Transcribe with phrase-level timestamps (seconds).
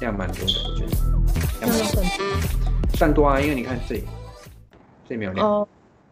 [0.00, 0.92] 量蛮多的，我觉得。
[1.60, 2.02] 量蛮多
[2.94, 4.04] 算多啊，因为你看这里，
[5.08, 5.46] 这里没有量。
[5.46, 5.68] 哦，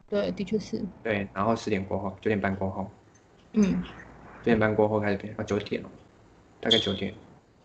[0.08, 0.82] 对，的确是。
[1.02, 2.90] 对，然后十点过后，九点半过后，
[3.52, 3.82] 嗯，
[4.40, 5.90] 九点半过后开始变，啊，九点了，
[6.60, 7.14] 大概九点，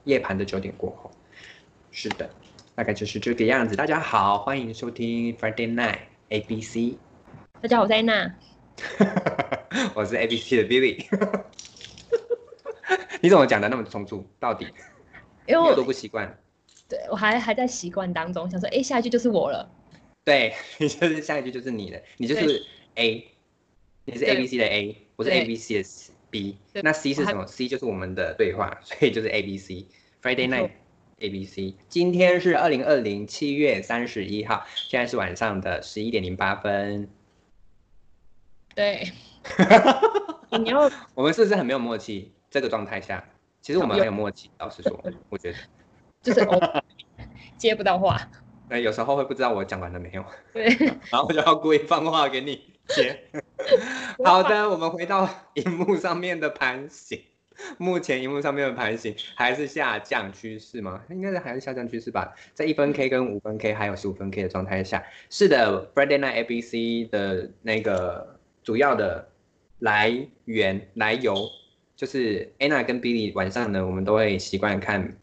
[0.04, 1.12] 夜盘的九点过后。
[1.92, 2.30] 是的，
[2.76, 3.76] 大概就是这个样子。
[3.76, 6.00] 大家好，欢迎收听 Friday Night
[6.30, 6.98] ABC。
[7.62, 8.36] 大家好，我是安娜。
[9.94, 11.06] 我是 ABC 的 Billy。
[13.22, 14.26] 你怎么讲的那么冲突？
[14.40, 14.68] 到底？
[15.51, 16.37] 因为我都不习惯。
[16.87, 19.69] 对我还还在习惯当中，想说，哎，下一句就是我了。
[20.23, 22.65] 对，你就是下一句就是你的，你就是
[22.96, 23.28] A，
[24.06, 25.83] 你是 ABC 的 A，我是 ABC 的
[26.29, 26.57] B。
[26.73, 29.86] 那 C 是什么？C 就是我们的对话，所以就是 ABC。
[30.21, 30.69] Friday Night
[31.19, 31.75] ABC。
[31.89, 37.09] 今天是二零二零七月三十一号，现在是晚上的十一点零八分。
[38.75, 39.11] 对，
[40.61, 42.31] 你要我们是不是很没有默契？
[42.50, 43.28] 这个状态下，
[43.61, 44.50] 其实我们很有默契。
[44.59, 45.58] 老实说， 我觉得
[46.22, 46.45] 就是
[47.58, 48.20] 接不到话。
[48.67, 50.26] 对，有时候会不知道我讲完了没有。
[50.54, 50.66] 对，
[51.12, 53.20] 然后我就要故意放话给你接。
[54.23, 57.22] 好的，我们回到荧幕上面的盘形。
[57.78, 61.02] 目前荧幕上面的盘形还是下降趋势吗？
[61.09, 62.34] 应该是还是下降趋势吧。
[62.54, 68.39] 在一分 K 跟五分 K 还有十五分 K 的状态下，是的，Friday Night ABC 的那个。
[68.64, 69.28] 主要的
[69.80, 71.50] 来源来由
[72.02, 75.16] 就是 Anna 跟 Billy 晚上呢，我们都会习惯看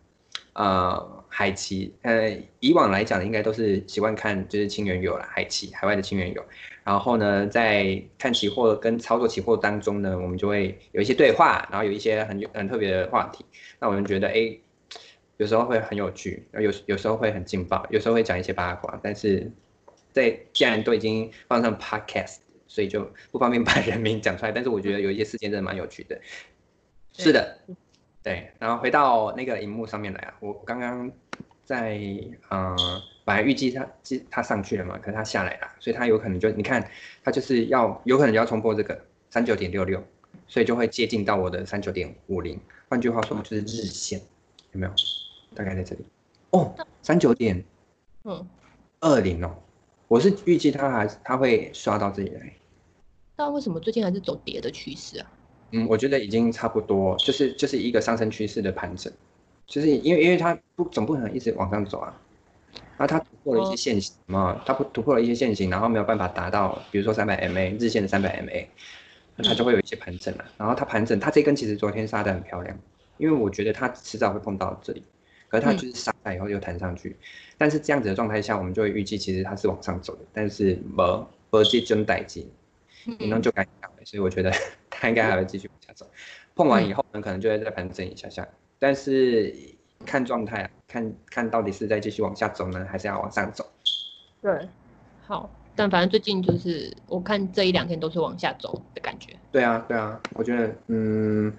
[0.52, 6.44] 呃海奇，呃以往来讲应该都是习惯看就是清源油了，海奇海外的清源油。
[6.84, 13.44] 然后呢，在看期货跟操作期货当中呢，我们就会有一些对话，然后有一些很很特别的话题。
[13.80, 14.56] 那我们觉得哎，
[15.36, 19.00] 有时候会很有趣，有有时候会很劲爆，有时候会讲一些八卦。
[19.02, 19.50] 但是
[20.12, 22.36] 在既然都已经放上 Podcast。
[22.70, 26.20] 所以就不方便把人名讲出来，但是我觉得有一些事件真的蛮有趣的。
[27.12, 27.58] 是的，
[28.22, 28.52] 对。
[28.58, 31.10] 然后回到那个荧幕上面来啊，我刚刚
[31.64, 32.00] 在
[32.48, 32.76] 呃，
[33.24, 33.88] 本来预计他
[34.30, 36.88] 他上去了嘛，可是他下来了，所以他有可能就你看，
[37.22, 40.02] 他就是要有可能就要冲破这个三九点六六，
[40.46, 42.60] 所以就会接近到我的三九点五零。
[42.88, 44.20] 换句话说，就是日线
[44.72, 44.92] 有没有？
[45.54, 46.04] 大概在这里
[46.50, 47.64] 哦，三九点
[48.24, 48.46] 嗯
[49.00, 49.54] 二零哦，
[50.06, 52.52] 我是预计它还它会刷到这里来。
[53.36, 55.32] 那为什么最近还是走跌的趋势啊？
[55.72, 59.12] 嗯，我觉得已经差不多，就是就是一个上升趋势的盘整，
[59.66, 62.20] 就是因为因为它不总不可能一直往上走啊，
[62.96, 68.66] 那它突破了一些线型嘛，它不突破了一些线型，然后没有办法达到，比如说三百 MA 日线的三百 MA，
[69.36, 70.44] 那它就会有一些盘整了。
[70.56, 72.74] 然后它盘整，它这根其实昨天杀的很漂亮，
[73.18, 75.02] 因为我觉得它迟早会碰到这里，
[75.48, 77.14] 可是它就是杀了以后又弹上去，
[77.58, 82.50] 但是这样子的状态下，我们就会预计其实它是往上走的，但是没没这真代金。
[83.18, 84.50] 你能就敢讲，所以我觉得
[84.88, 86.06] 它应该还会继续往下走。
[86.54, 88.48] 碰完以后呢，可能就会再盘整一下下，
[88.78, 89.54] 但是
[90.06, 93.70] 看状态啊，看看到底是在继续往下走呢，还是要往上走。
[94.40, 94.66] 对，
[95.26, 99.36] 好，但反正最近就是我看这一两天都是往下走的感觉。
[99.52, 101.52] 对啊，对啊，我觉得嗯，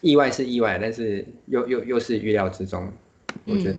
[0.00, 2.88] 意外是意外，但是又又又是预料之中，
[3.46, 3.78] 我觉得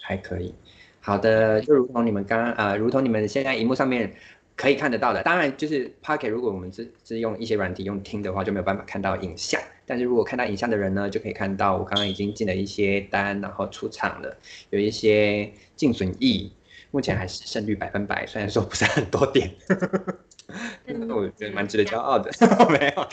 [0.00, 0.54] 还可以。
[1.00, 4.14] 好的，就如同你们刚刚啊，如同你们现在荧幕上面。
[4.56, 6.30] 可以看得到的，当然就是 Pocket。
[6.30, 9.60] 如果我们是是用一些软体用听的话，就没有办法看到影像。
[9.84, 14.36] 但是如果看到影像的人呢，就可以看到我刚刚已经进了一些单，然后出场了，
[14.70, 16.50] 有一些净损益，
[16.90, 19.54] 目前还是胜率百分百，虽然说不是很多点，
[20.86, 22.30] 但是我觉得蛮值得骄傲的。
[22.70, 23.08] 没有。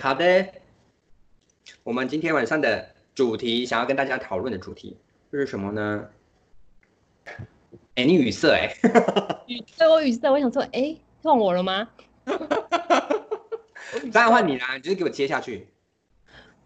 [0.00, 0.46] 好的，
[1.82, 4.98] 我们今天晚上的主题，想要跟大家讨论的主题
[5.32, 6.10] 是什么呢？
[7.96, 8.74] 哎，你语塞哎，
[9.46, 11.88] 语塞我语塞，我想说，哎，换我了吗？
[14.12, 15.68] 当然换你啦，你就是给我接下去。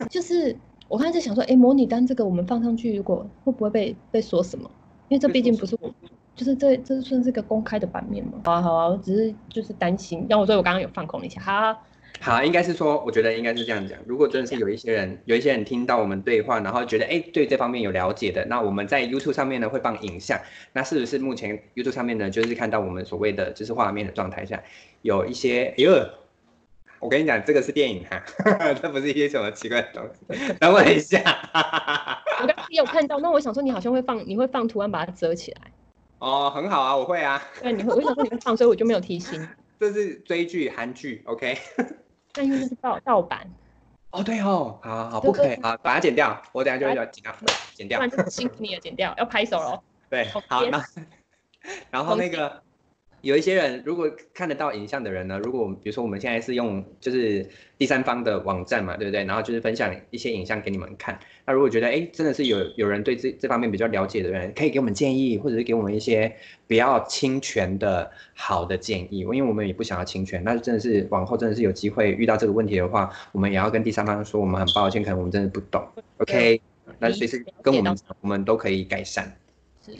[0.09, 0.57] 就是
[0.89, 4.71] 我刚才在想说，哎，模拟单这个我们放上去，如果会不会被被说什么？
[5.09, 5.93] 因为这毕竟不是我，
[6.37, 8.41] 就是这这算是个公开的版面嘛。
[8.45, 11.83] 好啊好啊，我只是就是担心，然后所以我刚刚有放空了一下，好。
[12.21, 13.99] 好，应该是说，我觉得应该是这样讲。
[14.07, 20.39] 如果真的是有一些人，有一些人听到我们对话，然后觉得哎，对这方面有了解的，那我们在 YouTube 上面呢会放影像。
[20.73, 24.63] 那是不是目前 YouTube 上面呢，就是看到我们所谓的就是画面的状态下，
[25.03, 26.09] 有一些哟，
[26.99, 28.21] 我跟你讲，这个是电影哈，
[28.83, 30.53] 这不是一些什么奇怪的东西。
[30.59, 31.21] 等我一下，
[32.41, 35.61] 我刚刚有看到，那我想说你好像会放，你会放图案把它遮起来。
[36.19, 37.41] 哦，很好啊，我会啊。
[37.63, 39.49] 对，你会，我想说你会放，所以我就没有提醒。
[39.79, 41.57] 这是追剧韩剧，OK。
[42.39, 43.45] 但因为是盗盗版，
[44.13, 47.35] 哦对哦，好好好，不可以啊，把它剪掉，我等下就要剪掉，
[47.75, 49.83] 剪掉，辛苦你了，剪掉，要拍手喽。
[50.09, 50.81] 对，好，那
[51.91, 52.63] 然后那个
[53.21, 57.45] 有一些人如果看得到影像的人呢，如果比如说我们现在是用就是
[57.77, 59.25] 第三方的网站嘛，对不对？
[59.25, 61.19] 然后就是分享一些影像给你们看。
[61.45, 66.33] 那如果觉得哎真的是有有人对这这方面比较了解的人，可以给我们建议，或者是给我们一些
[66.67, 69.19] 比较侵权的好的建议。
[69.19, 75.85] 因为我们也不想要侵权，那真的是往后真的是有机会遇到这个问题的话，我们也要跟第三方说我们很抱歉，可能我们真的不懂。
[76.19, 76.61] OK，
[77.01, 79.37] 那随时跟我们我们都可以改善。
[79.85, 79.93] 是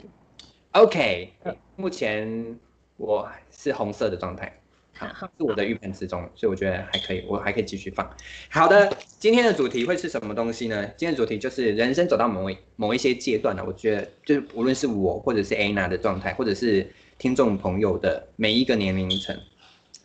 [0.71, 1.33] OK，
[1.75, 2.57] 目前。
[2.99, 4.53] 我是红色的状态，
[4.93, 5.07] 好，
[5.37, 8.05] 是我的预判之中，所以我觉得还可以，我还可以继续放。
[8.49, 10.85] 好的，今天的主题会是什么东西呢？
[10.97, 19.33] 今天的主题就是人生走到某一某一些阶段了，我觉得就是无论是我或者是 Anna 的状态，或者是听众朋友的每一个年龄层，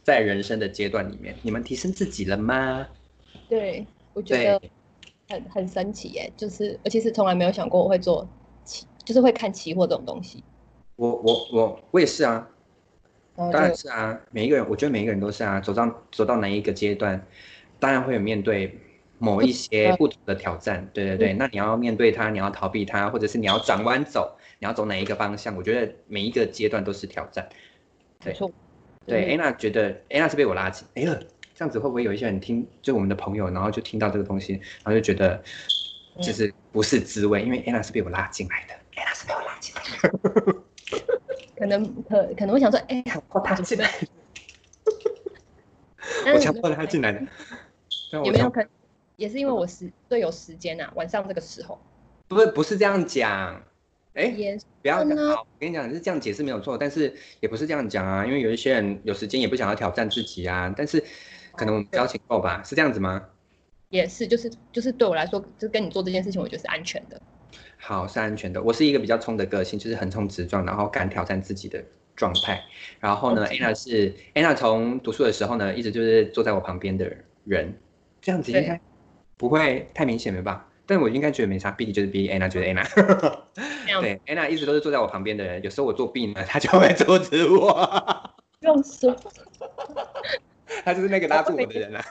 [0.04, 2.86] 在人生的阶段里面，你们提升自己了吗？
[3.48, 4.62] 对，我觉得
[5.28, 8.24] 很很神奇耶，就是我其实从来没有想过我会做
[8.64, 10.44] 期，就是会看期货这种东西。
[10.94, 12.48] 我我我我也是啊。
[13.36, 17.26] 当然是啊，每一个人，我觉得每一个人都是啊，走到走到哪一个阶段，
[17.80, 18.78] 当然会有面对
[19.18, 21.32] 某一些不同的挑战，对对对。
[21.32, 25.56] 那你要面对它，你要逃避它，或者是你要转弯走，你要走哪一个方向？
[25.56, 27.48] 我觉得每一个阶段都是挑战。
[28.20, 28.36] 对，
[29.06, 29.36] 对。
[29.36, 31.18] Anna 觉得 Anna 是被我拉进，哎呀，
[31.54, 35.42] 这样子会不会有一些人听，就我们的朋友，然后就听到这个东西，然后就觉得
[36.20, 37.42] 就是不是滋味？
[37.42, 40.56] 因为 Anna 是被我拉进来的，Anna 是被我拉进来的。
[41.56, 43.90] 可能可可能会想说，哎，强迫他进来，
[46.32, 47.20] 我强迫他进来的，
[48.12, 48.66] 有没有可？
[49.16, 51.78] 也是因为我时最有时间呐，晚上这个时候。
[52.26, 53.62] 不是不是这样讲，
[54.14, 54.34] 哎，
[54.82, 55.16] 不要讲。
[55.16, 61.02] 我跟你讲是这样解释没有错，但是也不是这样讲啊，因为有一些人有时间也不想要挑战自己啊，但是
[61.54, 63.28] 可能我们交情够吧，是这样子吗？
[63.90, 67.20] 也是，就是就是对我来说，就是跟你做这件事情，我觉得是安全的。
[67.86, 68.62] 好，是安全的。
[68.62, 71.84] 我是一个比较冲的个性，就是横冲直撞，然后敢挑战自己的
[72.16, 72.58] 状态。
[72.98, 77.04] 然后呢，Anna 是 Anna 从读书的时候呢，一直就是坐在我旁边的
[77.44, 77.78] 人，
[78.22, 78.80] 这样子应该
[79.36, 80.66] 不会太明显了吧？
[80.86, 82.86] 但我应该觉得没啥，毕竟就是比 Anna 觉得 Anna。
[84.00, 88.32] 对，Anna 一直都是坐在我旁边的人，有时候我作弊呢，他就会阻止我。
[88.60, 89.14] 用说，
[90.82, 92.02] 他就是那个拉住我的人啊。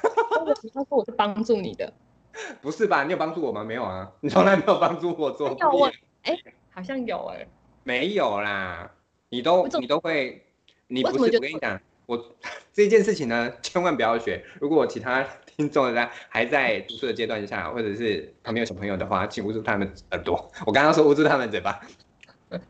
[0.72, 1.92] 他说我是帮助你的。
[2.62, 3.04] 不是吧？
[3.04, 3.64] 你有帮助我吗？
[3.64, 5.50] 没有啊，你 从来没有帮助我做。
[5.60, 5.92] 有啊，
[6.24, 6.38] 哎，
[6.72, 7.48] 好像有哎。
[7.84, 8.90] 没有啦，
[9.30, 10.46] 你都你都会，
[10.88, 12.24] 你不是我跟你讲，我
[12.72, 14.44] 这件事情呢， 千万不要学。
[14.60, 20.50] 如果我其他听众在还在读书的阶段下，或者是旁边有小朋友的话，请捂住他们耳朵。
[20.66, 21.80] 我刚刚说捂住他们嘴巴，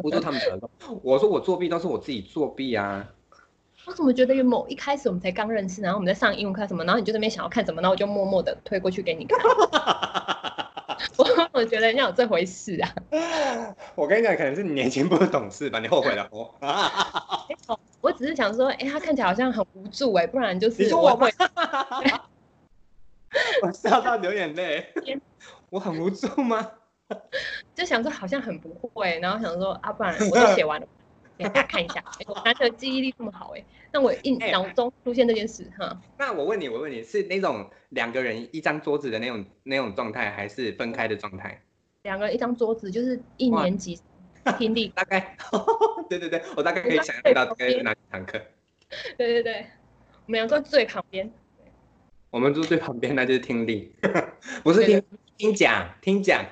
[0.04, 0.69] 捂住他们耳朵。
[1.04, 3.07] 我说我作弊都是我自己作弊啊。
[3.85, 9.38] 我怎么觉得有某一开始我们才刚认识，然后我们在上英文课什么，然后你就那边想要看什么，然后我就默默的推过去给你看。
[11.18, 11.25] 我
[11.59, 12.89] 我觉得人家有这回事啊。
[13.95, 16.27] 我跟你讲，可能是你年轻不懂事吧，你后悔了。
[18.01, 20.81] 我只是想说，哎，他看起来好像很无助哎，不然就是。
[20.81, 21.31] 你说我会。
[23.62, 24.94] 我笑到流眼泪。
[25.69, 26.71] 我很无助吗？
[27.75, 30.88] 就想说好像很不会，然后想说啊，不然我都写完了。
[31.43, 36.01] 给大家看一下，我难得记忆力这么好哎，那我印脑中出现这件事哈。
[36.17, 41.61] 那我问你，我问你是那种两个人一张桌子的那种那种状态，还是分开的状态？
[42.03, 43.99] 两个人一张桌子，就是一年级
[44.57, 45.35] 听力大概，
[46.09, 48.41] 对对对，我大概可以想象到大概是哪几堂课。
[49.17, 49.65] 对对对，
[50.25, 51.29] 我们两个最旁边。
[52.29, 53.93] 我们坐最旁边，那就是听力，
[54.63, 55.03] 不是听
[55.37, 56.43] 听讲听讲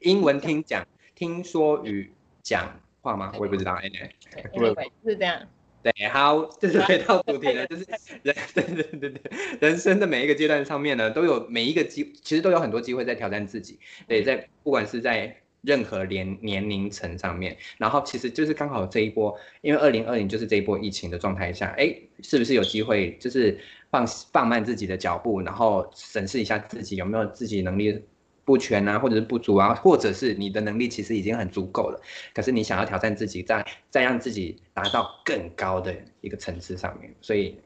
[0.00, 2.80] 英文听讲听说与讲。
[3.04, 3.30] 话吗？
[3.38, 3.74] 我也不知道。
[3.74, 5.40] 哎，对，是这样。
[5.82, 7.84] 对，好， 这是回到主题了，就是
[8.22, 9.20] 人， 对对对对，
[9.60, 13.78] 人生的每一个阶段上面呢，都有每一个机，其实都有很多机会在挑战自己。
[14.08, 23.58] 对，在不管是在任何年年龄层上面，然后其实就是刚好这一波，因为二零二零就是这一波疫情的状态下，哎，是不是有机会就是
[23.90, 28.02] 放放慢自己的脚步，然后审视一下自己有没有自己能力。
[28.44, 32.00] 不全啊，或者是不足啊，或者是你的能力其实已经很足够了，
[32.34, 37.58] 可是你想要挑战自己，再再让自己达到更高的一个层次上面，所以，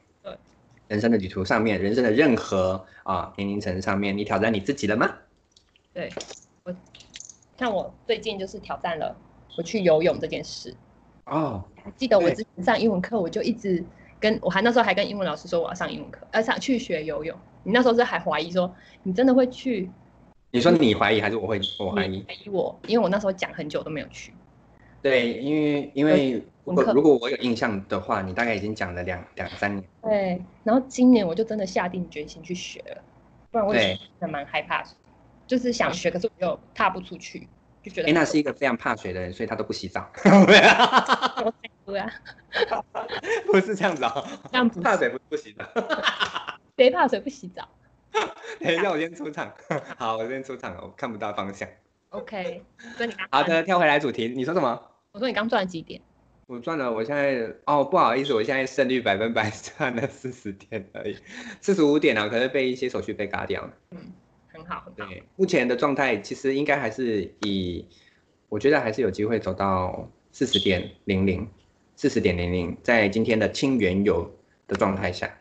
[0.86, 5.12] 人生的旅途上面，人生的任何啊年龄层上面，你挑战你自己了吗？
[5.92, 6.08] 对，
[6.62, 6.74] 我
[7.58, 9.16] 像我最近就是挑战了
[9.56, 10.72] 我去游泳这件事。
[11.24, 11.64] 哦，
[11.96, 13.84] 记得我之前上英文课，我就一直
[14.20, 17.36] 跟我还那时候还跟英文老师说我要上英文课，呃上去学游泳。
[17.64, 19.90] 你那时候是还怀疑说你真的会去？
[20.50, 22.24] 你说你怀疑还是我会我怀疑？
[22.26, 24.32] 怀疑我，因为我那时候讲很久都没有去。
[25.02, 29.84] 对，因为因为如果如果我有印象的话，你大概已经讲了两两三年。
[30.02, 33.02] 对，然后今年我就真的下定决心去学了，
[33.50, 34.82] 不然我真的蛮害怕，
[35.46, 37.46] 就是想学，可是我又踏不出去，
[37.82, 38.08] 就觉得。
[38.08, 40.10] 哎，那是一个非常怕水的人，所以他都不洗澡。
[40.24, 41.52] 我
[41.86, 42.12] 对啊，
[43.46, 45.64] 不是这样子哦，这样不怕水不不洗澡。
[46.76, 47.68] 谁怕水不洗澡
[48.60, 49.52] 等一下，我先出场。
[49.98, 51.68] 好，我先出场了，我看不到方向。
[52.10, 52.62] ？OK，
[52.96, 54.80] 所以你刚好的，跳回来主题，你说什么？
[55.12, 56.00] 我说你刚赚了几点？
[56.46, 61.16] 我赚了，我现在哦，不好意思，我现在胜率百分百， 赚了四十点而已，
[61.60, 63.72] 四十五点啊，可是被一些手续费嘎掉了。
[64.50, 65.10] 很好，很好。
[65.10, 67.86] 对，目前的状态其实应该还是以，
[68.48, 71.46] 我觉得还是有机会走到四十点零零，
[71.96, 74.30] 四十点零零，在今天的轻原油
[74.66, 75.37] 的状态下，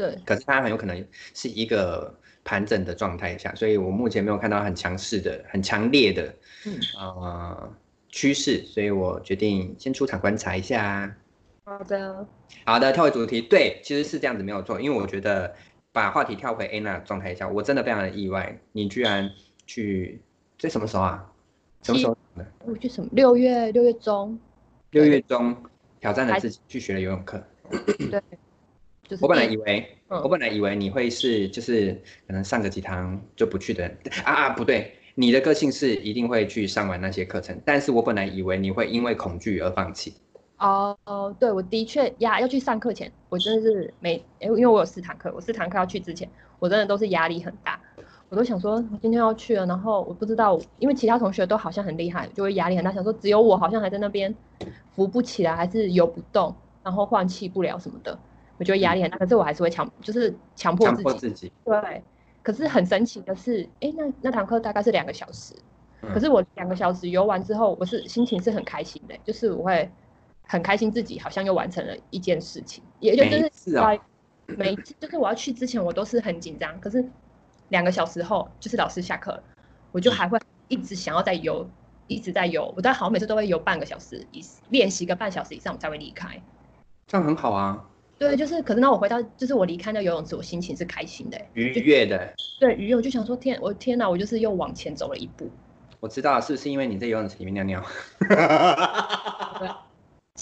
[0.00, 7.72] 对，可是它很有可能是一个盘整的状态下，所以我目前没有看到很强势的、很强烈的嗯，呃
[8.08, 11.14] 趋势，所以我决定先出场观察一下。
[11.64, 12.26] 好的，
[12.64, 15.54] 好的，跳回主题，对，其实是这样子没有错，因为我觉得
[15.92, 19.30] 把话题跳回 Anna 的状态下，我真的非常的意外，你居然
[19.66, 20.22] 去
[20.56, 21.30] 这什么时候啊？
[21.82, 22.46] 什么时候的？
[22.64, 23.10] 我去什么？
[23.12, 24.40] 六月六月中，
[24.92, 25.54] 六月中
[26.00, 27.44] 挑战了自己去学了游泳课。
[28.10, 28.20] 对，
[29.10, 40.14] 就是我本来以为，嗯我本来以为你会是就是可能上个几堂就不去的人啊啊，不对，你的个性是一定会去上完那些课程，但是我本来以为你会因为恐惧而放弃。
[40.58, 47.80] 哦哦，对，我的确呀，要去上课前，我真的是每，诶因为我有四堂课，我四堂课要去之前，我真的都是压力很大，
[48.28, 54.32] 我都想说我今天要去了，然后我不知道，因为其他同学都好像很厉害，就会压力很大，想说只有我好像还在那边
[54.94, 58.18] 浮不起来，还是游不动，然后换气不了什么的，
[58.60, 62.02] 我觉得压力很大，可是我还是会强，就是强迫自己，迫自己，对，
[62.42, 65.54] 可是很神奇的是，诶，那那堂课大概是两个小时，
[66.02, 66.12] 嗯。
[66.12, 69.90] 可是我两个小时游完之后，我是心情是很开心的，就是我会
[70.42, 73.50] 很开心自己好像又完成了一件事情，也就是
[74.46, 77.02] 每一次就是我要去之前我都是很紧张，可是
[77.70, 79.42] 两个小时后就是老师下课了，
[79.90, 80.38] 我就还会
[80.68, 81.66] 一直想要再游，
[82.08, 86.42] 一直在游，我大概好像每次都会游半个小时以练习个半小时以上，我才会离开。
[87.06, 87.89] 这样很好啊，
[88.20, 92.34] 对，就是可是那我回到就是我离开那游泳池，我心情是开心的欸，愉悦的。
[92.60, 95.50] 对，鱼我就想说天，我天哪，我就是又往前走了一步。
[96.00, 97.82] 我知道是不是因为你在游泳池里面尿尿？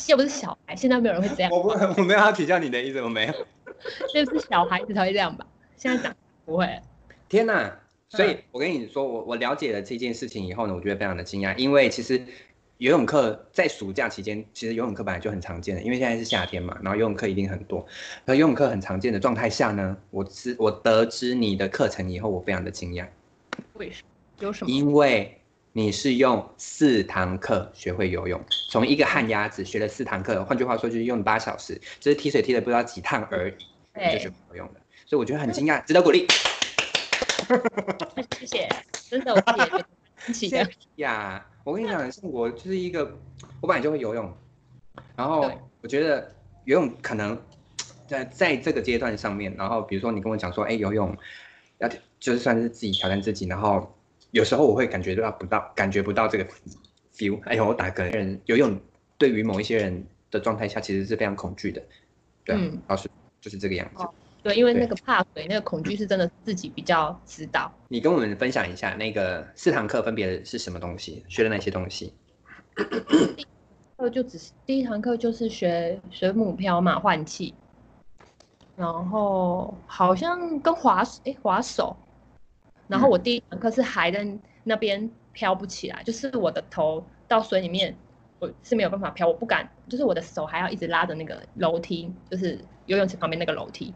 [0.08, 3.32] 又不是小孩，现在没有人会这样，我不，我没有要取笑你的意思，我没有。
[4.12, 5.46] 就是小孩子才会这样吧？
[5.76, 6.12] 现在长
[6.44, 6.68] 不会。
[7.28, 7.78] 天哪！
[8.08, 12.20] 所以我跟你说，我我了解了这件事情以后呢，我觉得非常的惊讶，因为其实
[12.78, 17.84] 游泳课在暑假期间，其实游泳课本来就很常见的，因为现在是夏天嘛，然后游泳课一定很多。
[18.24, 23.04] 那游泳课很常见的状态下呢，我知我得知你的课程以后，我非常的惊讶，
[23.72, 24.08] 为什么？
[24.46, 24.70] 有什么？
[24.70, 25.36] 因为
[25.72, 33.54] 你是用四堂课学会游泳，从一个旱鸭子学了四堂课，换句话说就是用八小时，只是踢水踢了不知道几趟而已，
[33.96, 34.74] 你就学对会，游泳了。
[35.04, 36.28] 所以我觉得很惊讶，值得鼓励。
[38.38, 38.68] 谢谢，
[39.10, 39.84] 真的我自己也觉得
[40.26, 40.68] 蛮奇的。
[40.96, 43.04] 呀，我跟你讲，像我就是一个，
[43.60, 44.36] 我本来就会游泳，
[45.16, 46.34] 然后我觉得
[46.64, 47.40] 游泳可能
[48.06, 51.16] 在在这个阶段上面，然后比如说你跟我讲说，哎，游泳
[51.78, 53.94] 要就是算是自己挑战自己，然后
[54.32, 56.46] 有时候我会感觉到不到，感觉不到这个
[57.14, 57.40] feel。
[57.44, 58.78] 哎呦，我打嗝，人游泳
[59.16, 61.82] 对于某一些人的状态下其实是非常恐惧的，
[62.44, 62.56] 对
[62.88, 63.08] 老师
[63.40, 64.02] 就是这个样子。
[64.02, 64.12] 哦
[64.48, 67.70] 对，因为那个怕水，那个恐惧是真的自己比较知道。
[67.88, 72.14] 你跟我们分享一下那个四堂课分别是什么东西，学的哪些东西？
[73.98, 77.52] 课就只是第一堂课就是学水母漂嘛，换气，
[78.76, 81.96] 然后好像跟滑哎滑手，
[82.86, 83.10] 然后嗯。
[83.10, 84.26] 我第一堂课是还在
[84.64, 87.94] 那边飘不起来，就是我的头到水里面
[88.38, 93.92] 我是没有办法飘，我不敢，就是我的手还要一直拉着那个楼梯，就是游泳池旁边那个楼梯，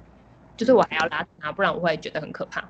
[0.57, 2.69] 就是我还要拉他，不然我会觉得很可怕，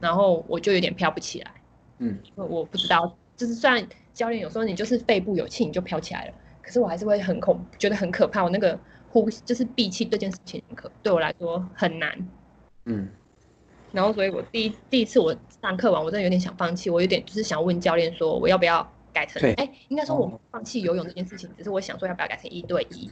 [0.00, 1.50] 然后我就有点飘不起来。
[1.98, 8.42] 嗯，我我不知道，就是虽然教练有时候你就是背部有气你就飘起来了，可是我还是会很恐，觉得很可怕。
[8.42, 8.78] 我那个
[9.10, 12.28] 呼就是闭气这件事情很可对我来说很难。
[12.84, 13.08] 嗯。
[13.92, 23.10] 然后，所以我第一第一次我上课完，我真的有点想放弃，我有点就是想问教练说，我要不要改成对哎，应该说我哦放弃游泳这件事情，只是我想说要不要改成一对一。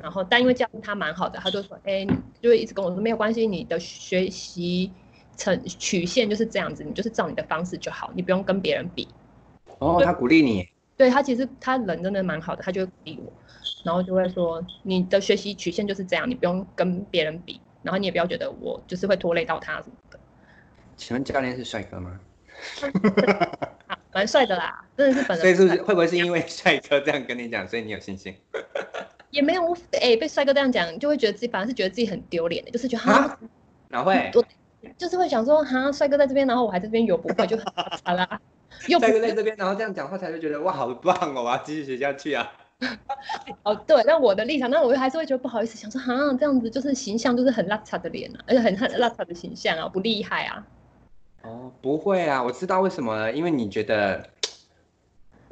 [0.00, 4.92] 然后，但因为教练他蛮好的，他就说，哎，你就会一直跟我说没有关系，你的学习
[5.36, 9.08] 成曲线就是这样子，你就是照你的方式就好，你不用跟别人比。
[9.78, 13.32] 哦，对他鼓励你，对他其实他人真的蛮好的，他就会鼓励我，
[13.84, 20.20] 然后就会说你的学习曲线就是这样，你不用跟别人比，然后你也不要觉得我就是会拖累到他什么的，
[20.96, 22.20] 请问教练是帅哥吗？
[23.88, 28.34] 啊，蛮帅的啦，真的是本人所以是不是会不会是因为帅哥这样跟你讲，所以你有信心？
[29.30, 33.38] 也没有我哎、被帅哥这样讲，就会觉得自己反而是觉得自己很丢脸的，就是觉得哈啊，
[33.88, 34.30] 哪会？
[34.34, 34.44] 我
[34.96, 38.40] 就是会想说哈帅哥在这边，然后我还在这边有不会，就好啦，
[38.86, 42.52] 又不帅哥在这边，然后这样讲话才会觉得哇，好棒哦，我要继续学下去啊！
[43.64, 50.64] 哦，对，那我的立场，那我还是会觉得不好意思，想说哈，这样子就是形象就是很邋遢的脸啊，而且很很邋遢的形象啊，不厉害啊。
[51.42, 54.28] 哦，不会啊，我知道为什么了，因为你觉得，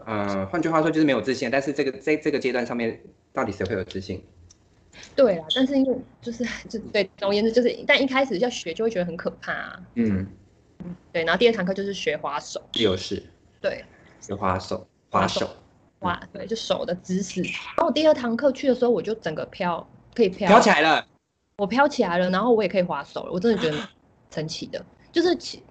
[0.07, 3.01] 嗯，换句话说就是没有自信，但是这个在这个阶段上面，
[3.37, 4.25] 到底谁会有自信？
[5.15, 9.83] 对啊，但是因为就是 就对，总而言之就是，但一开始要学就会觉得很可怕啊。
[9.95, 10.27] 嗯，
[11.13, 13.23] 对，然后第二堂课就是学滑手，又是，
[13.61, 13.85] 对，
[14.23, 15.51] 学滑手，滑手。
[15.99, 17.43] 哇，对，就手的姿势。
[17.43, 21.07] 然后我第二堂课去的时候，我就整个飘，可以飘，飘起来了。
[21.59, 23.31] 我飘起来了，然后我也可以滑手了。
[23.31, 23.87] 我真的觉得
[24.31, 25.63] 神奇的， 就是其，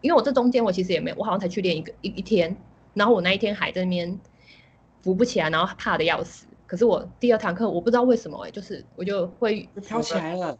[0.00, 2.56] 因为我这中间我其实也没有，我好像才去练一个一一天，
[2.94, 4.18] 然后我那一天还在那边
[5.02, 6.46] 扶不起来，然后怕的要死。
[6.72, 10.56] 可是我第二堂课我不知道为什么哎，就是我就会飘起来了。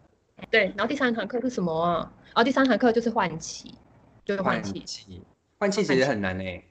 [0.51, 2.13] 对，然后第三堂课是什么啊？
[2.27, 3.75] 然后第三堂课就是换气，
[4.23, 5.23] 就是换气。
[5.57, 6.63] 换气其实很难哎。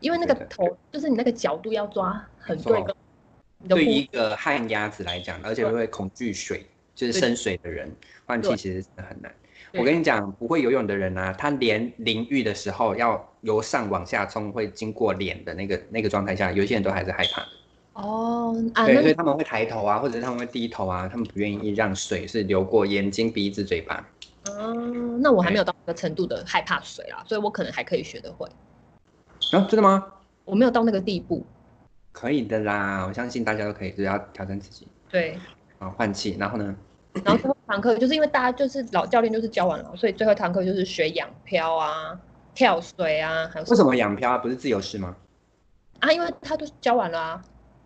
[0.00, 2.84] 因为那个头就是你那个角度要抓很对，
[3.66, 7.90] 对一个旱鸭子来讲，而且会恐惧水，就是深水的人
[8.26, 9.34] 换气其实很难。
[9.72, 17.42] 我跟你讲，不会游泳的人啊，他连淋浴的时候要由上往下冲，会经过脸的那个那个状态下，有些人都还是害怕。
[17.94, 24.04] 哦，啊对，所以他们会抬头啊，或者是他们会低头啊，他们不愿意让水是流过眼睛、鼻子、嘴巴。
[24.50, 28.46] 嗯，那我还没有到那个程度的害怕水啦，所以我可能还可以学得会。
[29.52, 30.04] 啊，真的吗？
[30.44, 31.46] 我没有到那个地步，
[32.12, 34.86] 可以的啦，我相信大家都可以，只要挑战自己。
[35.08, 35.38] 对，
[35.78, 36.74] 啊，换气，然后呢？
[37.24, 42.18] 然后最后堂课就是因为大家就是老教练就是教完了，所以最后一堂课就是学仰漂啊、
[42.56, 44.38] 跳水啊，还有为什么仰漂啊？
[44.38, 45.14] 不是自由式吗？
[46.00, 47.44] 啊，因为他都教完了啊。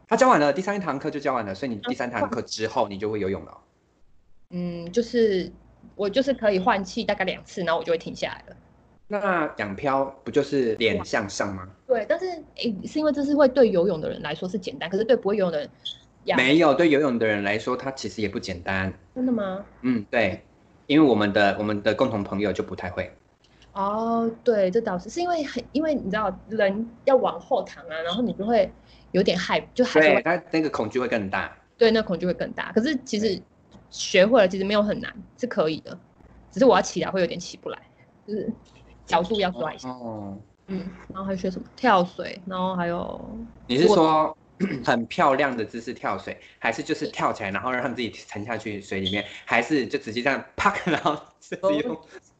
[0.08, 3.58] 他教完了，第三一堂课就教完了，所以你第三堂课之后你就会游泳了。
[4.50, 5.52] 嗯，就是
[5.94, 8.56] 我就是可以换气大概两次，然后我就会停下来了。
[9.06, 11.68] 那仰漂不就是脸向上吗？
[11.86, 15.70] 对，但是诶，是因为这是会对游泳的人来说是简单，可是对不会游泳的人，
[16.36, 18.92] 没有对游泳的人来说，它其实也不简单。
[19.14, 19.64] 真的吗？
[19.82, 20.42] 嗯，对，
[20.86, 23.10] 因为我们的我们的共同朋友就不太会。
[23.78, 28.70] 哦，对，这倒是是因为很，因为你知道人要往后躺啊，然后你就会
[29.12, 31.56] 有点害，就害对，他那个恐惧会更大。
[31.76, 32.72] 对，那恐惧会更大。
[32.72, 33.40] 可是其实
[33.90, 35.96] 学会了，其实没有很难，是可以的，
[36.50, 37.78] 只是我要起来会有点起不来，
[38.26, 38.52] 就是。
[39.06, 39.88] 角度要抓一下。
[39.88, 40.36] 哦，
[40.66, 43.38] 嗯，然后还学什么跳水，然后还有。
[43.66, 44.36] 你是说
[44.84, 51.98] 很漂亮的姿势跳水，还是就是跳起来，然后让自己沉下去水里面，还是就直接这样 啪，然后自己用？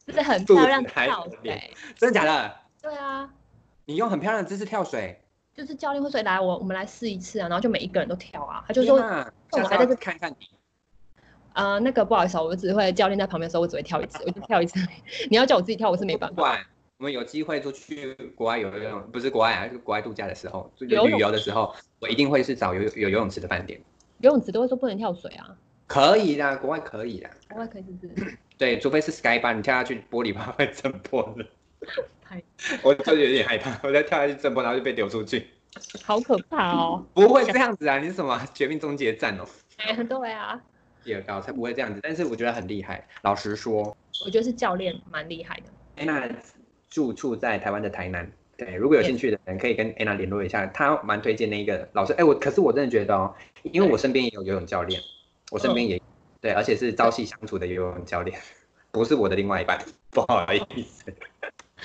[0.09, 1.73] 就是很漂亮的跳水。
[1.95, 2.55] 真的假的？
[2.81, 3.29] 对啊。
[3.85, 5.21] 你用很漂亮的姿势跳水。
[5.55, 10.47] 就是教练会说来，我我们来试一次啊，然后就每一个人都跳啊，他就说，我还在这看看你。
[11.53, 14.79] 呃，那个不好意思，我只会教练在旁边的时候，我只会跳一次，我就跳一次。
[15.29, 16.57] 你要叫我自己跳，我是没办法。
[16.97, 23.81] 我们有机会出去国外游泳，不是国外啊，就国外度假的时候，就旅游的时候，我一定会是找有有游泳池的饭店。
[24.19, 25.57] 游泳池都会说不能跳水啊？
[25.87, 27.29] 可以的，国外可以的。
[27.49, 28.37] 国外可以是不是？
[28.59, 31.45] 对，除非是 sky bar，你跳下去玻璃怕会震破的。
[32.83, 35.47] 我就有点害怕，我再跳下去震破，然后就被丢出去。
[36.03, 37.05] 好可怕哦！
[37.13, 39.45] 不会这样子啊，你是什么绝命终结战哦？
[39.77, 40.59] 哎，对啊。
[41.05, 43.07] 第二高才不会这样子，但是我觉得很厉害。
[43.21, 43.95] 老实说，
[44.25, 45.63] 我觉得是教练蛮厉害的。
[45.95, 46.29] 安娜
[46.89, 52.11] 住处在台湾的台南，对，如果有兴趣的人可以跟安娜联络一下，她蛮推荐那个老师。
[52.13, 55.01] 哎，我可是我真的觉得哦，因为我身边也有游泳教练，
[55.49, 56.01] 我身边也
[56.41, 58.39] 对，而且是朝夕相处的游泳教练，
[58.91, 59.77] 不是我的另外一半，
[60.09, 61.13] 不好意思，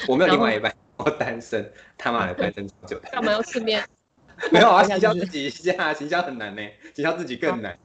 [0.06, 3.00] 我没有另外一半，我单身，他妈的单身多久？
[3.10, 3.84] 干嘛要顺便？
[4.50, 6.62] 没有啊，行销自己一下，行销很难呢，
[6.94, 7.76] 行销自己更难。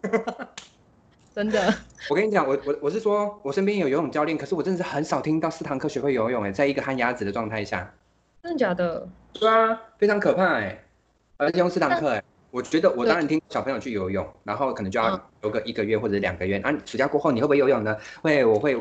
[1.34, 1.73] 真的，
[2.10, 7.93] 我跟你讲，我我我是说，我身边有游泳教练，可是我真的是很少听到四堂课学会游泳哎，在一个旱鸭子的状态下，
[8.43, 9.08] 真的假的？
[9.34, 10.84] 对啊，非常可怕哎，
[11.38, 17.97] 而且用四堂课哎，我觉得我当然听小朋友去游泳，然后可能就要游个一个月或者两个月啊，暑假过后你会不会游泳呢？
[18.21, 18.75] 会，我会，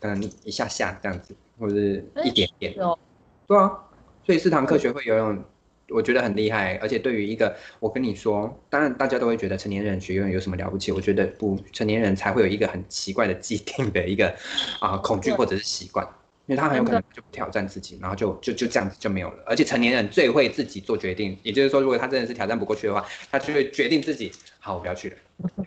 [0.00, 2.74] 嗯，一下下这样子，或者是一点点，
[3.46, 3.78] 对啊，
[4.24, 5.42] 所以四堂课学会游泳。
[5.88, 10.90] 我觉得很厉害，而且对于一个，我跟你说，当然大家都会觉得成年人学游泳有什么了不起？
[10.90, 14.34] 我觉得不，成年人才会有一个很奇怪的既定的一个
[14.80, 16.08] 啊恐惧或者是习惯，
[16.52, 19.42] 因为他很有可能就不挑战自己，然后就就就这样子就没有了。
[19.46, 25.16] 而且成年人最会自己做决定，也就是说，如果他真的是挑战不过去的话，他就会决定自己，好，我不要去了。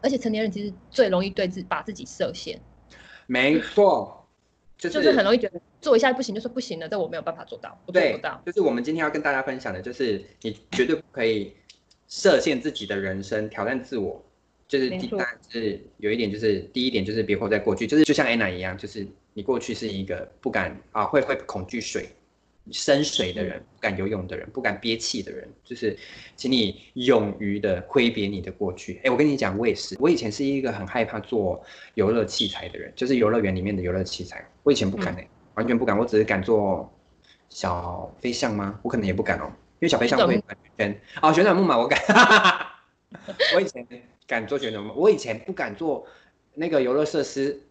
[0.00, 2.60] 而且成年人其实最容易对自把自己设限，
[3.26, 4.14] 没错。
[4.76, 8.40] 就是很容易觉得做一下不行，就说不行了，这我没有办法做到，我做不到。
[8.46, 11.52] 就是我们今天要跟大家分享的，就是你绝对不可以
[12.06, 14.24] 设限自己的人生，挑战自我。
[14.68, 19.04] 就是第三是有一点，就是第一点就是别活在过去，就是就像安娜一样，就是
[19.38, 22.08] 你过去是一个不敢啊，会会恐惧水，
[22.72, 25.96] 深水的人，不敢游泳的人，不敢憋气的人，就是
[26.34, 29.00] 请你勇于的挥别你的过去。
[29.04, 36.92] 哎，我跟你讲，我也是，我以前是一个很害怕做游乐器材的人，就是游乐园里面的游乐器材，我以前不敢哎，完全不敢，我只是敢做
[37.48, 38.80] 小飞象吗？
[38.82, 39.46] 我可能也不敢哦，
[39.78, 41.96] 因为小飞象会转圈哦，旋转木马我敢，
[43.54, 43.86] 我以前
[44.26, 46.04] 敢做旋转木马，我以前不敢做
[46.54, 47.62] 那个游乐设施。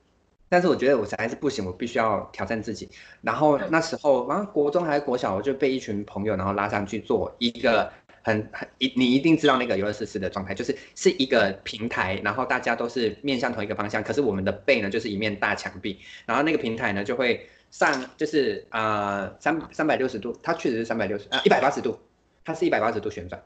[0.50, 2.90] 但是我觉得我还是不行，我必须要挑战自己。
[3.22, 22.00] 然后那时候，然后国中还是国小，我就被一群朋友然后拉上去做一个很很一你一定知道那个游乐设施的状态，就是是一个平台，然后大家都是面向同一个方向，可是我们的背呢就是一面大墙壁，然后那个平台呢就会上就是啊三三百六十度，它确实是三百六十啊一百八十度，
[22.46, 23.42] 它是一百八十度旋转。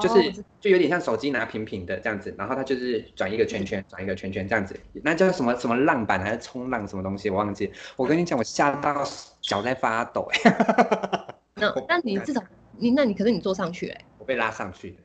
[0.00, 7.70] 就是就有点像手机拿平平的这样子，然后它就是转一个圈圈，转一个圈圈这样子，那叫什么什么浪板还是冲浪什么东西，我忘记。
[7.96, 9.04] 我跟你讲，我吓到
[9.40, 11.36] 脚在发抖 哎。
[11.54, 12.42] 那那你至少
[12.78, 14.04] 你那你可是你坐上去哎。
[14.18, 14.96] 我被拉上去的。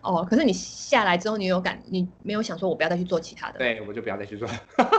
[0.00, 3.58] 哦，可是你下来之后，你有感你没有想说我不要再去做其他的？
[3.58, 4.48] 对，我就不要再去做。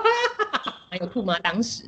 [0.92, 1.40] 还有吐吗？
[1.40, 1.84] 当时？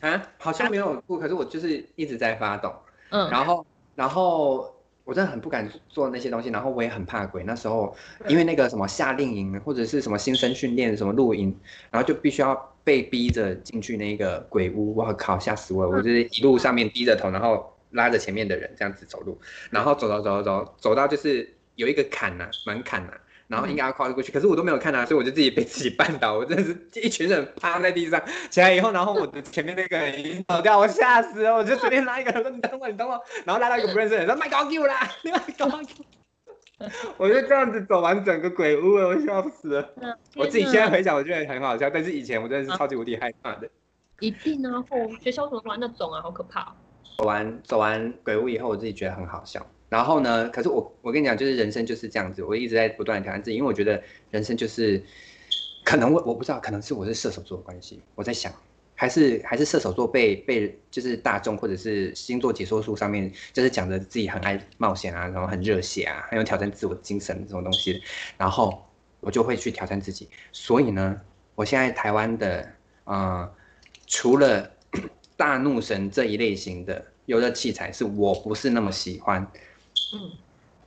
[0.00, 2.72] 啊，好像没有吐，可是我就是一直在发抖。
[3.08, 4.72] 嗯，然后然后。
[5.10, 7.42] 我真的很不敢做那些东西，然后我也很怕鬼。
[7.42, 7.92] 那时候
[8.28, 11.52] 因为那个什么夏令营或者是什么新生训练什么露营，
[11.90, 14.94] 然后就必须要被逼着进去那个鬼屋。
[14.94, 15.90] 我靠，吓死我了！
[15.90, 19.36] 我就是一路上面低着头，然后拉着前面的人这样子走路，
[19.68, 23.12] 然后走走走走走到就是有一个坎呐，门槛呐。
[23.50, 36.86] 然后应该要跨过去，可是我都没有看啊， 所以我就自己被自己绊倒，我真的是一群人趴在地上，起来以后，然后我的前面那个人已经跑掉，我吓死了，我就随便拉一个人说你等我，你等我，然后拉到一个不认识的人说卖高给啦，你卖高给，
[37.18, 39.94] 我就这样子走完整个鬼屋，我笑死了。
[40.36, 43.68] 我自己现在回想，我觉得很好笑，但是以前我真的是超级无敌害怕的。
[44.20, 46.72] 一定啊，或学校怎么玩那种啊，好可怕。
[47.18, 49.66] 走完走完鬼屋以后，我自己觉得很好笑。
[49.90, 50.48] 然后呢？
[50.50, 54.00] 可是我我跟你讲，就是人生就是这样子，我一直在不断挑战自己，因为我觉得
[54.30, 55.02] 人生就是，
[55.84, 58.52] 可能我我不知道，可能是我是射手座的关系，我在想，
[58.94, 68.00] 还是还是射手座被被就是大众或者是星座解说书上面就是讲的自己很爱冒险啊，然后很热血啊，很有挑战自我精神这种东西，
[68.38, 68.80] 然后
[69.18, 70.28] 我就会去挑战自己。
[70.52, 71.20] 所以呢，
[71.56, 72.64] 我现在台湾的
[73.02, 73.50] 啊，
[74.06, 74.70] 除了
[75.36, 79.44] 大怒神这一类型的游乐器材，是我不是那么喜欢。
[80.14, 80.30] 嗯，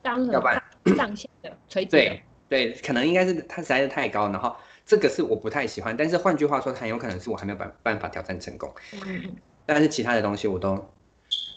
[0.01, 0.63] 当然，
[0.95, 8.73] 上线的垂直对对，可能应该是它实在是太高，然后这个是我不太喜欢，但是换句话说，很有可能是我还没有办办法挑战成功。
[9.05, 10.71] 嗯但是其他的东西我都，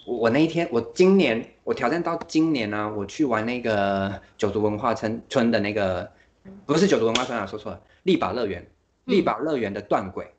[0.07, 6.09] 我我那一天，我今年我挑战到今年呢，我去玩那个九族文化村村的那个，
[6.65, 8.65] 不是九族文化村啊，说错了，力宝乐园，
[9.07, 10.33] 力宝乐园的断轨，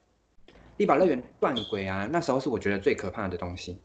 [0.77, 3.77] 力宝乐园断轨啊，那时候是我觉得最可怕的东西，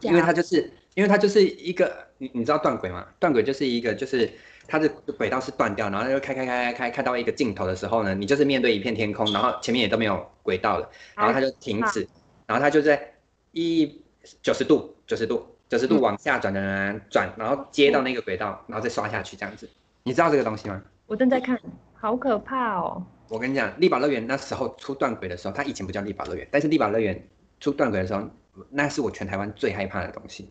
[0.00, 0.72] 因为它就是。
[0.94, 3.06] 因为它就是一个，你你知道断轨吗？
[3.20, 4.28] 断轨就是一个，就是
[4.66, 12.08] 它的轨道是断掉，然后就开开开开开开到一个尽头的时候呢，你就是面对一片天空，然后前面也都没有轨道了，然后它就停止，
[12.46, 13.14] 然后它就在
[13.52, 14.02] 一
[14.42, 19.70] 九十度、九十度、九十度往下转转转，然后接到那个轨道，然后再刷下去这样子。
[20.02, 20.82] 你知道这个东西吗？
[21.06, 21.56] 我正在看，
[21.94, 23.06] 好可怕哦！
[23.28, 27.28] 我跟你讲，力宝乐园那时候出断轨的时候，它以前不叫力宝乐园，但是力宝乐园
[27.60, 28.28] 出断轨的时候，
[28.70, 30.50] 那是我全台湾最害怕的东西。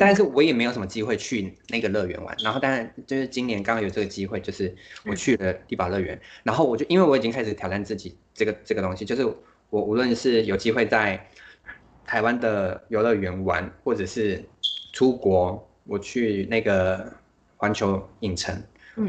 [0.00, 4.72] 但是我也没有什么机会去那个乐园玩，然后当然就是今年刚刚有这个机会，就是
[5.04, 9.24] 我去了地堡乐园，然后我就因为我已经开始挑战自己这个这个东西，就是
[9.70, 11.28] 我无论是有机会在
[12.06, 14.44] 台湾的游乐园玩，或者是
[14.92, 17.12] 出国我去那个
[17.56, 18.56] 环球影城，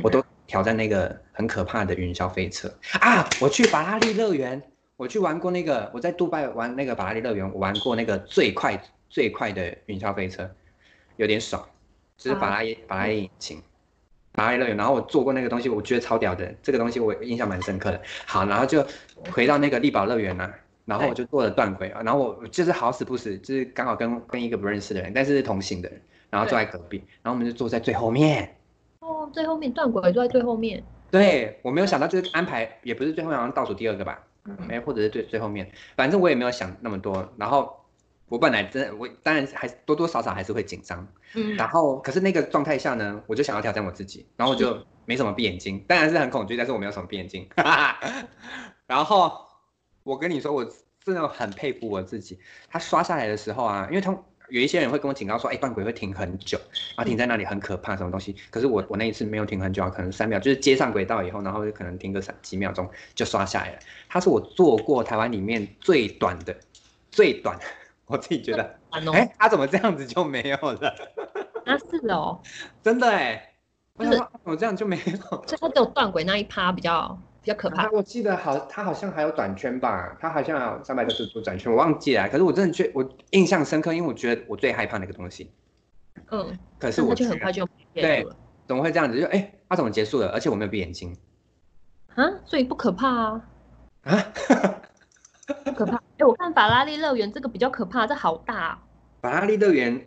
[0.01, 2.67] 我都挑战那个很可怕的云霄飞车
[2.99, 3.23] 啊！
[3.39, 4.59] 我去法拉利乐园，
[4.99, 8.77] 我去玩过那个，我在杜拜玩那个法拉利乐园，我玩过那个最快
[9.09, 10.51] 最快的云霄飞车。
[11.15, 11.65] 有点爽，
[12.17, 13.63] 就是法拉利法拉利引擎，
[14.33, 14.75] 法拉利乐园。
[14.75, 16.53] 然后我做过那个东西，我觉得超屌的。
[16.61, 18.01] 这个东西我印象蛮深刻的。
[18.25, 18.85] 好，然后就
[19.31, 22.01] 回到那个力宝乐园呢，然后我就坐了断轨啊。
[22.03, 28.53] 然后我就是好死不死，就是刚好跟跟一个不认识的人，但是是同行的人，然后坐在隔壁，然后我们就坐在最后面。
[28.99, 30.83] 哦，最后面断轨坐在最后面。
[31.09, 34.21] 对，我没有想到就是安排也不是最后面，好像倒数第二个吧，
[34.67, 37.33] 没或者是最最后面，反正我也没有想那么多。
[37.37, 37.75] 然后。
[38.31, 47.49] 我本来真的，我当然还多多少少还是会紧张，嗯，然后可是那个状态下呢，我就想要挑战我自己，然后我就没什么闭眼睛，当然是很恐惧，但是我没有什么闭眼睛，
[48.85, 49.47] 然后
[50.03, 50.63] 我跟你说，我
[51.03, 52.37] 真的很佩服我自己，
[52.69, 54.15] 他刷下来的时候啊，因为他
[54.49, 56.57] 有一些人会跟我警告说，哎，断轨会停很久，
[56.95, 66.55] 然后停在那里很可怕，什么东西，可是我我那一次没有停很久啊，可能三秒，就是接上轨道以后，然后就可能停个三几秒钟就刷下来了，它是我做过台湾里面最短的，
[67.11, 67.57] 最短。
[68.05, 68.79] 我自己觉得。
[69.13, 70.89] 哎，它怎么这样子就没有了？
[71.65, 72.41] 啊，是哦，
[72.81, 73.53] 真的哎，
[73.93, 75.03] 我就是我这样就没有。
[75.45, 77.89] 所以它只有断轨那一趴比较比较可怕啊。
[77.91, 80.17] 我记得好，它好像还有短圈吧？
[80.19, 82.27] 它好像还有三百六十度转圈，我忘记了。
[82.29, 85.51] 可是我真的觉我印象深刻，因为我觉得我最害怕那个东西。
[86.31, 88.35] 嗯，可是我就很快就结对束了
[88.67, 89.19] 怎么会这样子？
[89.19, 90.29] 就哎，它怎么结束了？
[90.29, 91.15] 而且我没有闭眼睛
[92.15, 93.41] 啊，所以不可怕啊，
[94.03, 94.25] 啊！
[95.63, 95.95] 不可怕。
[96.17, 98.83] 哎，我看法拉利乐园这个比较可怕，这好大啊。
[99.21, 99.99] 法拉利乐园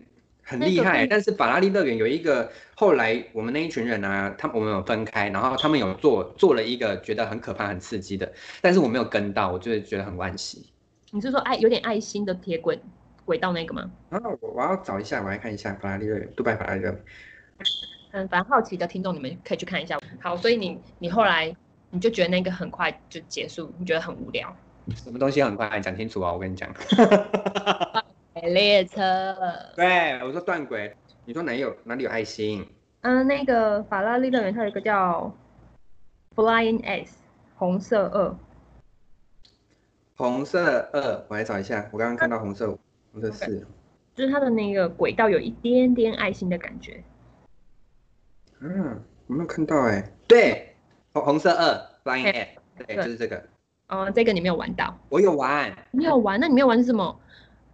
[0.42, 10.66] 很厉害，但是法拉利乐园有一个后来我们那一群人啊，他我们有分开，然后他们有做做了一个觉得很可怕、很刺激的，但是我没有跟到，我就觉得很惋惜。
[11.10, 12.80] 你是说爱有点爱心的铁轨
[13.24, 13.90] 轨道那个吗？
[14.10, 17.00] 啊我我要找一下，我来看一下法拉利乐园，杜拜法拉利乐园。
[18.12, 19.98] 嗯，反正好奇的听众你们可以去看一下。
[20.20, 21.54] 好，所以你你后来
[21.90, 24.54] 你就觉得那个很快就结束，你觉得很无聊。
[24.96, 26.32] 什么东西很快讲清楚啊！
[26.32, 26.68] 我跟你讲，
[28.40, 29.36] 列车，
[29.76, 32.66] 对我说断轨，你说哪里有哪里有爱心？
[33.02, 35.32] 嗯，那个法拉利乐园它有一个叫
[36.34, 37.18] Flying S
[37.56, 38.36] 红色二，
[40.16, 42.78] 红色二，我来找一下，我刚刚看到红色五
[43.12, 43.66] 红色四，
[44.14, 47.02] 就是它的那个轨道有一点点爱心的感觉。
[48.60, 50.74] 嗯，我没有看到哎、对，
[51.12, 53.44] 红红色二 Flying S，对，对就是这个，
[53.88, 55.70] 哦，这个你没有玩到，我有玩。
[55.90, 56.40] 你有玩？
[56.40, 57.20] 那你没有玩是什么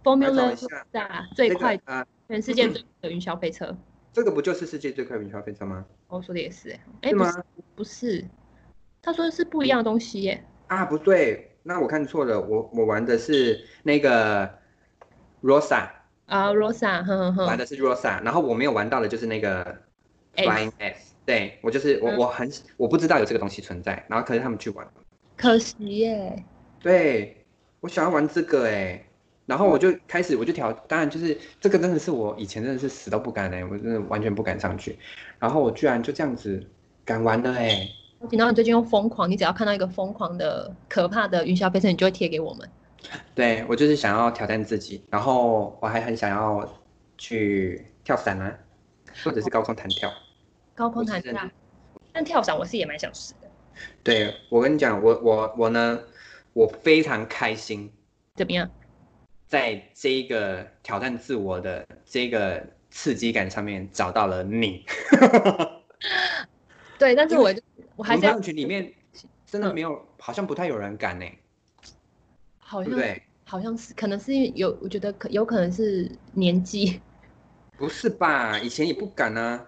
[0.03, 0.67] ？Formula 找一下。
[0.91, 3.75] Rossa 最这个快啊，全世界最快的云霄飞车。
[4.11, 5.85] 这个不就是世界最快云霄飞车吗？
[6.07, 7.43] 我说的也是、欸，哎、不是，
[7.75, 8.25] 不是，
[9.01, 14.49] 他说的是不一样的东西耶、啊，不对，那我看错了，我我玩的是那个
[15.43, 15.89] Rosa，
[16.25, 17.45] 啊，Rosa，哼哼哼。
[17.45, 19.63] 玩的是 Rosa，然后我没有玩到的就是那个
[20.35, 22.17] Flying S，对我就是我嗯。
[22.17, 24.85] 我很我不知道有这个东西存在，然后可是他们去玩，
[25.37, 26.43] 可惜耶、
[26.81, 27.45] 对
[27.79, 29.05] 我想要玩这个哎，
[29.49, 34.95] 然后我就开始我就调，当然就是这个真的是我以前真的是死都不敢哎，我真的完全不敢上去，
[35.39, 36.63] 然后我居然就这样子
[37.03, 37.89] 敢玩了哎，
[38.31, 42.69] 然后你最近又疯狂，你只要看到一个疯狂的、可怕的云霄飞车，你就会贴给我们。
[43.33, 46.71] 对我就是想要挑战自己，然后我还很想要
[47.17, 48.55] 去跳伞啊，
[49.23, 50.13] 或者是高空弹跳。
[50.75, 51.33] 高空弹跳，
[52.13, 53.49] 但跳伞我是也蛮想试的。
[54.03, 55.99] 对我跟你讲，我我我呢，
[56.53, 57.91] 我非常开心，
[58.35, 58.69] 怎么样？
[59.49, 64.85] 在这一个挑战自我的这个刺激感上面找到了你。
[66.99, 67.61] 对，但是因为我
[67.97, 68.93] 我还是要我们朋友群里面
[69.45, 71.25] 真的嗯没有，好像不太有人敢呢，
[72.59, 72.93] 好像？
[73.43, 77.01] 好像是，可能是有，我觉得可有可能是年纪。
[77.75, 78.59] 不是吧？
[78.59, 79.65] 以前也不敢啊。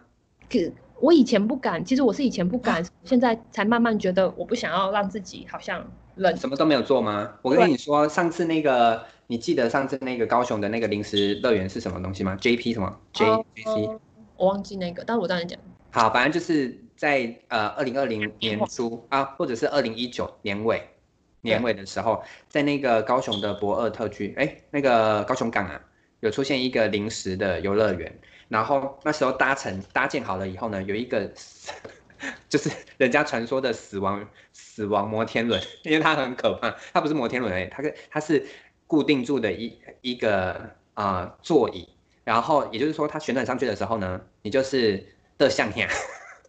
[0.48, 0.60] 可
[1.00, 5.84] 我以前不敢，其实我是以前不敢，现在才慢慢觉得我不想要让自己好像
[6.16, 6.36] 冷。
[6.38, 7.32] 什么都没有做吗？
[7.42, 14.00] 我跟你说，上次那个，你记得上次那个高雄的那个临时乐园是什么东西吗？JP 什么 J 哦 JC？
[14.38, 15.60] 我忘记那个，但是我当然讲，
[15.92, 20.82] 好，反正就是在呃二零二零年初啊，或者是二零一九年尾
[21.42, 25.80] 年尾的时候，在那个高雄的博二特区，哎，那个高雄港啊，
[26.22, 31.32] 有出现一个临时的游乐园，然后那时候搭乘搭建好了以后呢，有一个
[32.50, 38.46] 就是人家传说的死亡死亡摩天轮， 因为它很可怕，它不是摩天轮哎，它是它是
[38.88, 40.54] 固定住的一一个
[40.94, 41.88] 啊、呃座椅。
[42.24, 45.04] 然后也就是说，它旋转上去的时候呢，你就是
[45.40, 45.88] 的向下，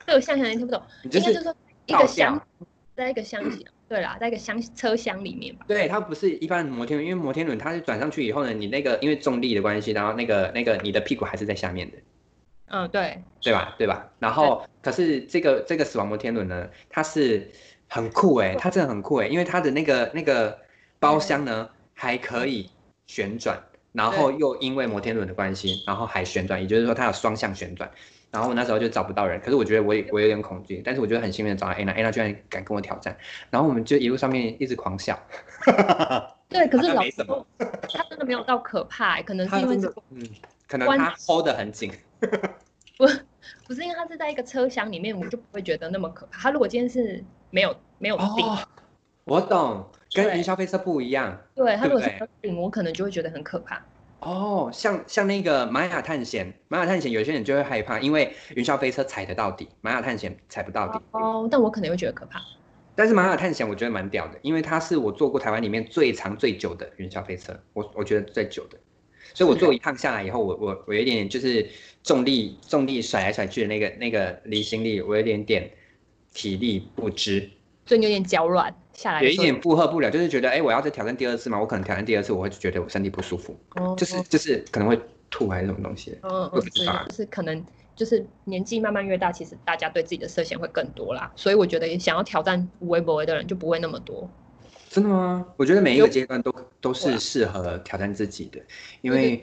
[0.06, 1.56] 这个象象你听不懂，你就是应该就是说
[1.86, 2.46] 一个箱掉。
[2.94, 5.64] 在一个箱型，对啦，在一个箱车厢里面吧。
[5.66, 11.96] 对，它不是一般的摩天轮，因为摩天轮它是转上去以后呢，你那个因为重力的关系，然后那个那个你的屁股还是在下面的，
[12.72, 13.74] 嗯，对，对吧？
[13.76, 14.10] 对吧？
[14.18, 17.50] 然后可是这个这个死亡摩天轮呢，它是
[17.86, 20.58] 很酷诶，它真的很酷诶，因为它的那个那个
[20.98, 22.70] 包厢呢还可以
[23.06, 27.90] 旋转，然后又因为摩天轮的关系，然后还旋转，也就是说它有双向旋转。
[28.30, 33.14] 然后我那时候就找不到人，可是我觉得我也我有点恐惧，但是我觉得很幸运的找到 Anna，Anna 居然敢跟我挑战，
[33.50, 35.20] 然后我们就一路上面一直狂笑。
[36.48, 39.76] 对，可是老像没什么实说，它真的没有到可怕、欸可能是因为
[40.08, 40.26] 嗯，
[40.66, 41.92] 可能他 hold 得很紧。
[42.98, 43.06] 不
[43.66, 46.38] 不是因为它是在一个车厢里面，我就不会觉得那么可怕。
[46.40, 48.58] 它如果今天是没有没有顶，哦，
[49.24, 51.36] 我懂，跟对云霄飞车不一样。
[51.54, 53.84] 对，它如果是顶，我可能就会觉得很可怕。
[54.20, 61.00] 哦，像像那个玛雅探险，玛雅探险有些人就会害怕，因为云霄飞车踩得到底，玛雅探险踩不到底。
[61.10, 62.40] 哦，但我可能会觉得可怕。
[62.94, 68.78] 但是玛雅探险我觉得蛮屌的，因为它是我坐过台湾里面最长最久的云霄飞车，我我觉得最久的。
[69.34, 71.68] 所以我做一趟下来以后，我我我有点就是
[72.02, 75.70] 重力重力甩来甩去的那个那个离心力，我有点点
[76.32, 77.50] 体力不支。
[77.86, 78.74] 所以你有点脚软。
[78.92, 83.58] 下来有一点负荷不了，就是觉得，哎，我要再挑战第二次嘛，我可能挑战第二次，我会觉得我身体不舒服，
[83.96, 87.64] 就是就是可能会吐还是什么东西，嗯嗯，是，就是可能
[87.96, 94.30] 就是年纪慢慢越大，其实大家对自己的设限会更多啦，所以我觉得想要挑战无微不微的人就不会那么多。
[94.92, 95.46] 真的吗？
[95.56, 98.60] 我觉得每一个阶段都都是适合挑战自己的，
[99.00, 99.42] 因为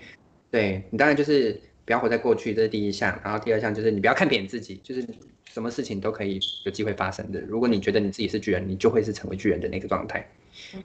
[0.51, 5.03] 对你当然就是不要活在过去，这是第一项，然后第二项就是你不要看扁自己，就是
[5.51, 7.41] 什么事情都可以有机会发生的。
[7.41, 10.23] 如果你觉得你自己是巨人，你就会是成为巨人的那个状态。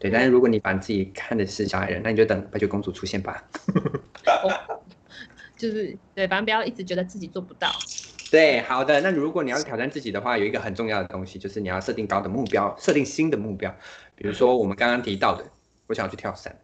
[0.00, 3.46] 对，但是如果你把自己看的是小矮人，那你就等白雪公主出现吧。
[5.58, 7.70] 就是对，反正不要一直觉得自己做不到。
[8.30, 9.00] 对，好的。
[9.02, 13.72] 那如果你要挑战自己的话，有一个很重要的东西，就是你要设定高的目标，设定新的目标。
[14.16, 15.44] 比如说我们刚刚提到的，
[15.86, 16.56] 我想要去跳伞。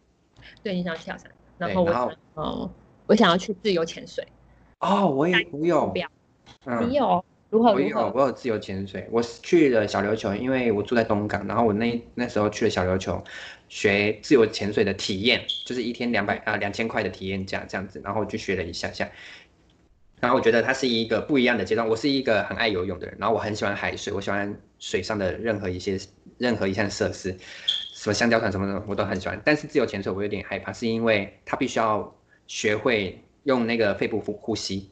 [0.63, 2.71] 对，你想要跳伞，然后我，哦，
[3.07, 4.27] 我想要去自由潜水。
[4.79, 5.93] 哦，我也我有。
[6.81, 7.25] 你有？
[7.51, 7.73] 如何？
[7.73, 9.09] 我有，我有自由潜水。
[9.11, 13.23] 我去了小琉球，因为我住在东港，然后我那那时候去了小琉球，
[13.69, 19.11] 学自由潜水的体验，就是一天两百啊两千块的体验价这样子，然后我就学了一下下。
[20.21, 21.89] 然后我觉得它是一个不一样的阶段。
[21.89, 25.99] 我是一个很爱游泳的人，然后我很喜欢海水，我喜欢水上的任何一些
[26.39, 27.35] 任何一项设施，
[27.95, 29.41] 什么香蕉船什么的我都很喜欢。
[29.45, 32.15] 但是自由潜水我有点害怕，是因为它必须要
[32.47, 34.91] 学会用那个肺部呼呼吸。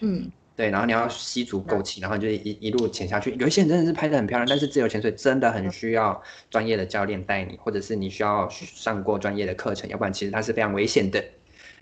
[0.00, 3.32] 嗯，对，然后你要吸足够气，然后就一一路潜下去。
[3.38, 11.24] 有一些人真的是拍的很漂亮，但是自由潜水真的很需要专业的教练带你，或者是你需要上过专业的课程，要不然其实它是非常危险的。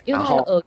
[0.05, 0.63] 因为它有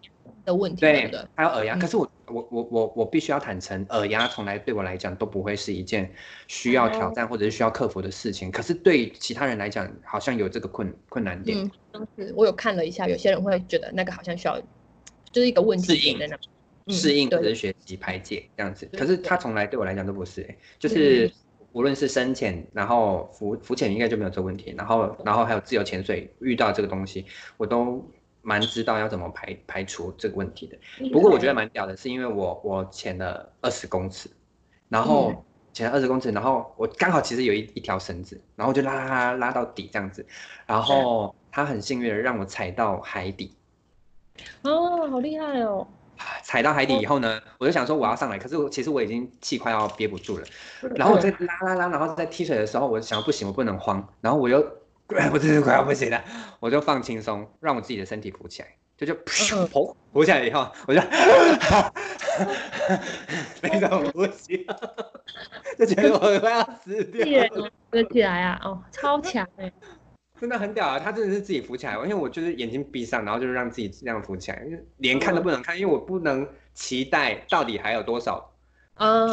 [0.46, 1.76] 的问题，对的，还有耳压。
[1.76, 6.10] 可是我我我我我必须要坦诚，耳压从来对我来讲都不会是一件
[6.46, 8.50] 需要挑战或者是需要克服的事情。
[8.50, 11.70] 可是对其他人来讲，好像有这个困困难点。
[11.92, 14.58] 当时我有看了一下，有些人会觉得那个好像需要，
[15.30, 16.18] 就是一个问题适应，
[16.88, 18.88] 适应或者学习排解这样子。
[18.96, 21.30] 可是他从来对我来讲都不是，就是
[21.72, 24.72] 无论是深潜，然后浮浮潜应该就没有这个问题。
[24.76, 28.08] 然后然后还有自由潜水遇到这个东西，我都。
[28.46, 30.78] 蛮知道要怎么排排除这个问题的，
[31.10, 34.30] 不过我觉得蛮屌的，是因为我我潜了二十公尺，
[34.88, 40.24] 然后潜了二十公尺，然后我刚好其实有一一条绳子，然后就拉拉拉到底这样子，
[40.64, 43.52] 然后他很幸运的让我踩到海底，
[44.62, 45.84] 哦，好厉害哦！
[46.44, 50.46] 踩到海底以后呢，我就想说我要上来，可是我其实我已经气快要憋不住了，
[50.94, 54.64] 然后我在拉拉拉，然后在踢水的时候，我想不行，我不能慌，然后我又。
[55.32, 56.22] 我真是快要不行了，
[56.60, 61.00] 我就放轻松，让我自己的身体浮起来，就就噗，浮起来以后，我就
[63.60, 64.66] 非常呼吸，
[65.78, 67.70] 就觉得我快要死掉了。
[67.90, 69.72] 浮起来啊，哦，超强哎，
[70.40, 70.98] 真的很屌啊！
[70.98, 74.62] 他真的是自己浮起来，因为我就是眼睛闭上，然后就是让自己这样浮起来，
[74.98, 78.52] 连看都不能看，因为我不能期待到底还有多少。
[78.96, 79.24] 啊，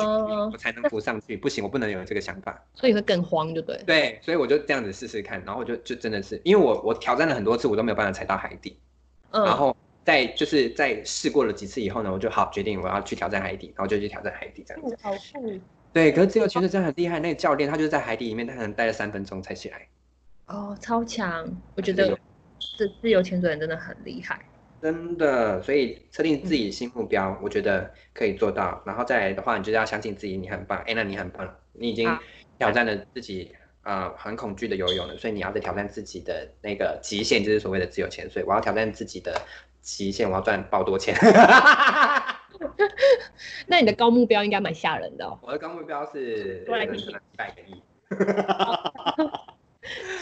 [0.51, 3.81] 我才能浮上去，不行，我不能有这个想法，所以会更慌，就对。
[3.85, 8.77] 对，所以我就这样子试试看，然后我就就真的是，因为我我挑战了很多次，我都没有办法踩到海底，
[9.31, 14.97] 嗯，然后在就是在试过了几次以后呢，我就好决定我要去挑战海底，然后就去挑战海底这样子。
[15.01, 15.59] 好酷。
[15.93, 19.87] 对，可是自由潜水真的很厉害，那个教练他就是在海底里面，他可能待了三分钟才起来。
[20.47, 21.47] 哦，超强！
[21.75, 22.17] 我觉得
[22.77, 24.39] 这自由潜水人真的很厉害。
[24.83, 28.83] 真的，所以设定自己新目标，我觉得可以做到。
[28.85, 30.77] 然后再来的话，你就要相信自己，你很棒。
[30.79, 32.19] 哎，那你很棒，你已经
[32.59, 35.17] 挑战了自己啊，很恐惧的游泳了。
[35.17, 38.43] 所以你要再挑战自己的那个极限，就是所谓的自由潜水。
[38.45, 39.41] 我要挑战自己的
[39.79, 41.15] 极限，我要赚爆多钱。
[43.65, 45.39] 那你的高目标应该蛮吓人的哦。
[45.47, 46.71] 我的高目标是几
[47.37, 47.81] 百个亿。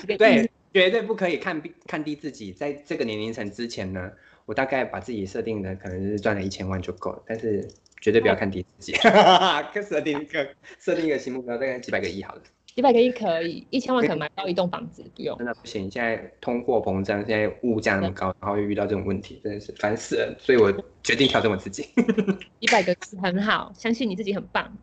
[0.20, 4.12] 对，绝对不可以看看低自己，在这个年龄层之前呢。
[4.46, 7.68] 我大概把自己设定的可能是赚了一千万就够了，但是
[8.00, 8.94] 绝对不要看低自己，
[9.82, 10.48] 设定一个
[10.80, 12.42] 设定一个新目标，大概几百个亿好了。
[12.74, 15.38] 几百个亿可以，一千万可能买到一栋房子，不用。
[15.38, 20.34] 真的不行，现在通货膨胀，现在物价那么高，然后又遇到这种问题，真的是烦死了。
[20.40, 20.72] 所以我
[21.04, 21.90] 决定调整我自己。
[22.60, 24.74] 一百个是很好，相信你自己很棒。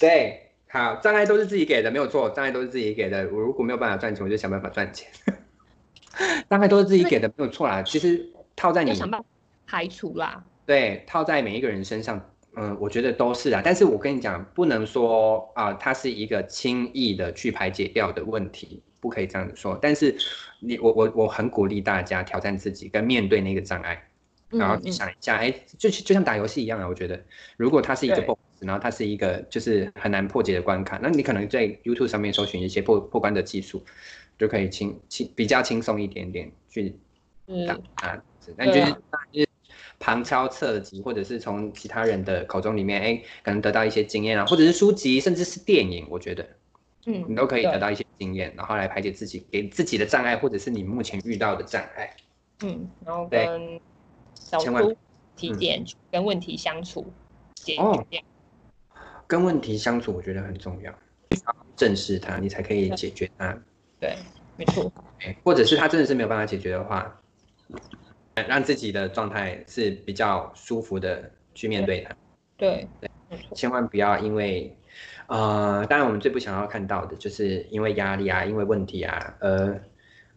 [0.00, 3.28] 对，好，障碍都是自己给的，没有错，障碍都是自己给的。
[3.30, 5.10] 我如果没有办法赚钱，我就想办法赚钱。
[6.48, 7.82] 障碍都是自己给的，没有错啦。
[7.82, 8.32] 其实。
[8.56, 9.26] 套在你想办法
[9.66, 13.60] 排除啦，对，套在每一个人身上，嗯，我觉得都是啊。
[13.64, 19.78] 但是我跟你讲，不能说啊，它是一个轻易的去排解掉的问题，不可以这样子说。
[19.80, 20.16] 但是
[20.60, 24.02] 你，我，我，我很鼓励大家挑战自己，跟面对那个障碍，
[24.50, 26.86] 然后你想一下，哎，就就像打游戏一样啊。
[26.86, 27.18] 我觉得，
[27.56, 33.82] 如果它是一个 boss，然后它是一个就是很难破解的关卡，那你可能在 YouTube 上面搜寻一些破破关的技术，
[34.38, 36.94] 就可以轻轻比较轻松一点点去
[37.96, 38.54] 打啊。
[38.58, 38.92] 那就是
[39.30, 39.48] 就是
[40.00, 46.48] 旁敲侧击，或者是从其他人的口中里面，哎，可能得到一些经验啊，或者是书籍，甚至是电影，我觉得，
[47.06, 52.16] 嗯，你都可以得到一些经验，然后来排解自己给自己的障碍，或者是你目前遇到的障碍。
[52.64, 53.80] 嗯，然后对跟
[54.34, 54.96] 找千万出
[55.36, 57.12] 提嗯，跟问题相处，
[57.54, 58.04] 解哦。
[59.28, 60.92] 跟问题相处，我觉得很重要，
[61.74, 63.56] 正视它，你才可以解决它。
[63.98, 64.16] 对，
[64.58, 64.92] 没错，
[65.24, 67.18] 哎或者是他真的是没有办法解决的话，
[67.68, 67.80] 呃
[68.34, 72.16] 让自己的状态是比较舒服的去面对它。
[72.56, 73.10] 对，对，
[73.54, 74.76] 千万不要因为，
[75.26, 79.82] 呃，当然我们最不想要看到的就是因为压力啊，因为问题啊，而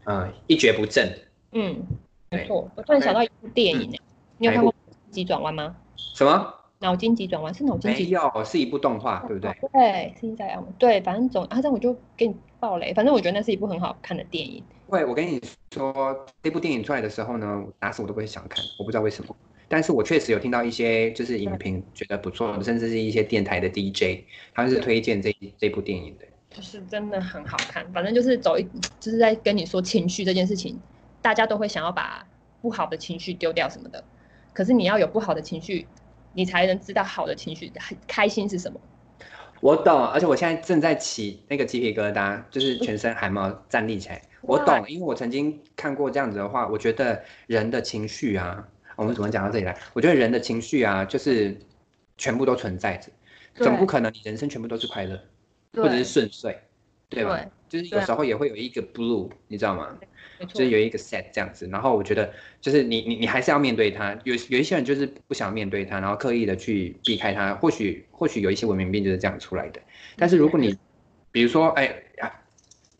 [0.05, 1.07] 呃一蹶不振。
[1.51, 1.85] 嗯，
[2.31, 2.69] 没错。
[2.75, 3.97] 我突然想到一部电影呢，
[4.37, 4.71] 你有看过
[5.09, 5.75] 《急转弯》吗？
[5.95, 6.53] 什么？
[6.85, 9.51] 脑筋急转弯是脑筋急没有，是一部动画，对不对？
[9.73, 12.93] 对，是在样对，反正总啊，这样我就给你爆雷。
[12.93, 14.63] 反正我觉得那是一部很好看的电影。
[14.87, 15.41] 对，我跟你
[15.73, 19.35] 说，这部电影出来的时候呢，打死我都不会想看，我不知道为什么。
[19.67, 24.23] 但是我确实有听到一些就是影评觉得不错，甚至是一些电台的 DJ，
[24.53, 26.25] 他们是推荐这这部电影的。
[26.51, 28.63] 就是真的很好看，反正就是走一，
[28.99, 30.79] 就是在跟你说情绪这件事情，
[31.19, 32.25] 大家都会想要把
[32.61, 34.03] 不好的情绪丢掉什么的，
[34.53, 35.87] 可是你要有不好的情绪，
[36.35, 38.79] 你才能知道好的情绪，很开心是什么。
[39.61, 44.21] 我懂，而且我现在正在起那个鸡皮疙瘩，就是全身汗毛站立起来。
[44.41, 49.75] 我懂，因为我曾经看过这样子的话，我觉得人的情绪啊，我们怎么讲到这里来？
[49.93, 51.57] 我觉得人的情绪啊，就是
[52.17, 53.09] 全部都存在着，
[53.55, 55.19] 总不可能你人生全部都是快乐
[55.73, 56.55] 或者是顺遂，
[57.09, 57.37] 对吧？
[57.37, 59.97] 对就是有时候也会有一个 blue，你知道吗？
[60.53, 69.79] 就是，有一个 set 这样子，然后我觉得就是你你你还是要面对它，有有一些人就是不想面对它，然后刻意的去避开它，或许或许有一些文明病就是这样出来的。
[70.17, 70.77] 但是如果你
[71.31, 71.85] 比如说，哎
[72.17, 72.31] 呀，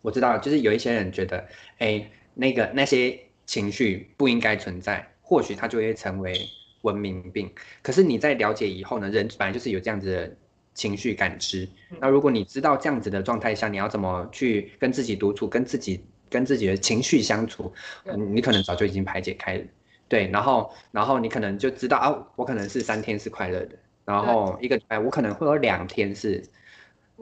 [0.02, 1.46] 我知道，就是有一些人觉得，
[1.80, 6.40] 哎，那个那些情绪不应该存在，或许它就会成为
[6.82, 7.52] 文明病。
[7.82, 10.36] 可是你在了解以后呢，人本来就是有这样子的
[10.76, 11.68] 情绪感知。
[12.00, 17.74] 那如果你知道这样子的状态下，你要怎么去跟自己独处，跟自己跟自己的情绪相处，
[18.04, 19.64] 对你你可能早就已经排解开了。
[20.08, 26.44] 对，然后然后你可能就知道啊，我可能是三天是快乐的，然后一个礼拜我可能会有两天是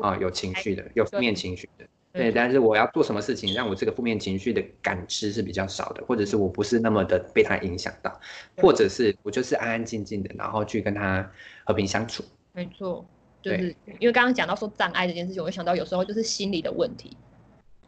[0.01, 1.85] 啊有情绪的，有负面情绪的。
[2.11, 8.19] 对，但是我要做什么事情，让我这个负面情绪的感知是比较少的，或者是我不是那么的被它影响到，
[8.57, 11.27] 或者是我就是安安静静的，然后去跟他
[11.65, 12.23] 和平相处。
[12.51, 13.03] 没错，
[13.43, 17.15] 就对是因为刚刚讲到说障碍这件事情，我就想到有时候就是心理的问题。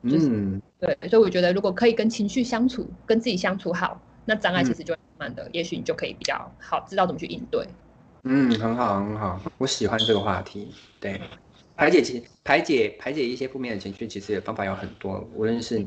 [0.08, 7.68] 就是嗯，对，所以我觉得如果可以跟情绪相处，跟自己相处好，那障碍其嗯实就会慢慢的，也许你就可以比较好知道怎么去应对。
[8.22, 10.68] 嗯，很好很好，我喜欢这个话题。
[11.00, 11.20] 对，
[11.76, 15.84] 排解情排解排解一些负面的情绪，其实方法有很多，无论是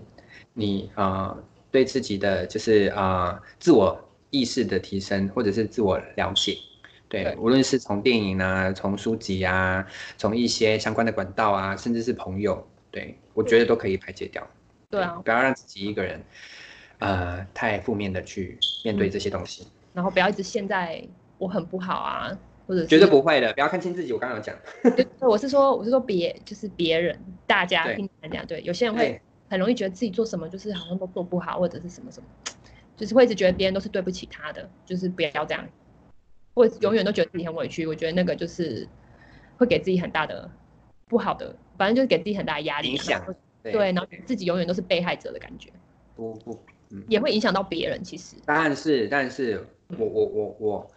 [0.52, 3.96] 你啊、呃对自己的就是啊、呃自我
[4.30, 6.56] 意识的提升，或者是自我了解。
[7.08, 7.36] 对，对。
[7.36, 9.86] 无论是从电影啊，从书籍啊，
[10.16, 14.46] 从一些相关的管道啊，甚至是朋友，对我觉得都可以排解掉。
[14.90, 15.00] 对。
[15.00, 16.22] 啊，不要让自己一个人，
[16.98, 19.66] 呃，太负面的去面对这些东西。
[19.94, 21.02] 然后不要一直陷在
[21.38, 24.12] 我很不好啊，或者是绝对不会的，不要看清自己。
[24.12, 24.54] 我刚刚有讲，
[24.94, 27.96] 对，我是说，我是说别，就是别人，大家对。
[27.96, 32.26] 听来讲，对，有些人会很容易觉得自己做什么就是好像都做不好，或者是什么什么，
[32.96, 35.68] 就是会一直觉得别人都是对不起他的，就是不要这样，或
[36.66, 37.86] 者永远都觉得自己很委屈。
[37.86, 38.88] 我觉得那个就是
[39.56, 40.50] 会给自己很大的
[41.06, 43.22] 不好的，反正就是给自己很大的压力影响
[43.62, 45.70] 对对，然后自己永远都是被害者的感觉，
[46.14, 46.58] 不不，
[46.90, 48.02] 嗯，也会影响到别人。
[48.02, 50.90] 其实，但是但是我我我我，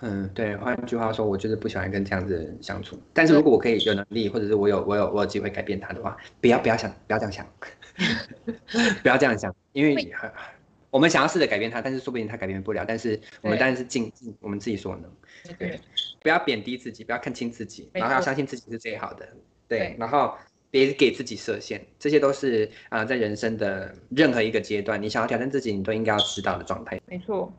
[0.00, 3.00] 嗯，对，换句话说，我就是不喜欢跟这样子的人相处。
[3.14, 7.46] 但是如果我可以有能力，或者是我有我有我有机会改变他的话，不要不要想，不要这样想，
[9.02, 10.10] 不要这样想，因为会
[10.90, 12.84] 我们想要试着改变他，但是说不定他改变不了。
[12.86, 15.10] 但是我们对当然是尽尽我们自己所能。
[15.44, 15.80] 对对，
[16.20, 19.26] 不要贬低自己，不要看轻自己，然后要相信自己是最好的。
[19.68, 20.36] 对对，然后
[20.70, 27.00] 别给自己设限，这些都是啊、在人生的任何一个阶段，你想要挑战自己，你都应该要知道的状态。
[27.06, 27.52] 没错，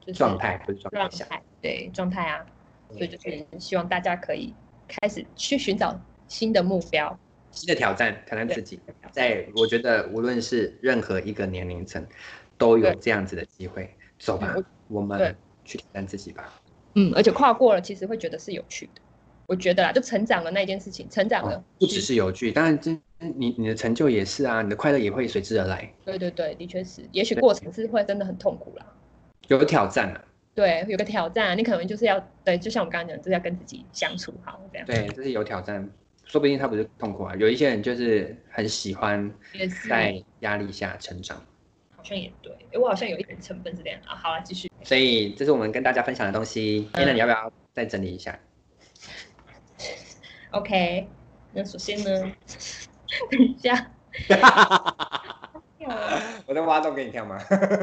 [0.00, 2.46] 就是状态不是状态，对状态啊。
[2.92, 4.52] 所以就是希望大家可以
[4.88, 5.96] 开始去寻找
[6.26, 7.16] 新的目标，
[7.52, 8.80] 新的挑战，挑战自己。
[9.12, 12.04] 在我觉得，无论是任何一个年龄层，
[12.60, 13.92] 都有对这样子的机会。
[14.20, 15.34] 走吧嗯，我们
[15.64, 16.60] 去挑战自己吧。
[16.94, 19.00] 嗯，而且跨过了，其实会觉得是有趣的。
[19.46, 28.86] 我觉得啦，就成长了那件事情，成长了哦，不只是有趣，当然这你你的成就也是啊，你的快乐也会随之而来，对对对，的确是，也许对过程是会真的很痛苦啦。
[29.48, 30.24] 有挑战啊。
[30.54, 34.86] 对，有个挑战，你可能就是要对，就像我刚刚讲，就是要跟自己相处好这样。
[34.86, 35.88] 对，这是有挑战，
[36.24, 37.34] 说不定他不是痛苦啊。
[37.36, 39.32] 有一些人就是很喜欢，
[39.88, 41.42] 在压力下成长，
[42.00, 42.50] 好像也对。
[42.72, 44.16] 哎我好像有一点成分是这样啊。
[44.16, 44.70] 好了，继续。
[44.82, 46.88] 所以这是我们跟大家分享的东西。
[46.94, 48.38] 嗯 a 那你要不要再整理一下
[50.52, 51.06] ？OK，
[51.52, 52.32] 那首先呢，
[53.30, 53.90] 等一下，
[56.46, 57.38] 我在挖洞给你跳吗？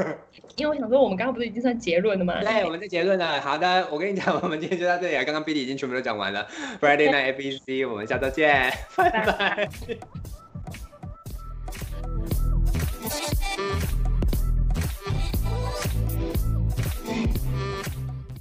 [0.58, 2.42] 因为我想说，我们刚刚不是已经算结论了吗？
[2.42, 3.40] 对，我们的结论了。
[3.40, 5.24] 好的，我跟你讲，我们今天就到这里了。
[5.24, 6.48] 刚刚 Billy 已经全部都讲完了。
[6.82, 9.70] Friday Night ABC，我们下周见，拜拜。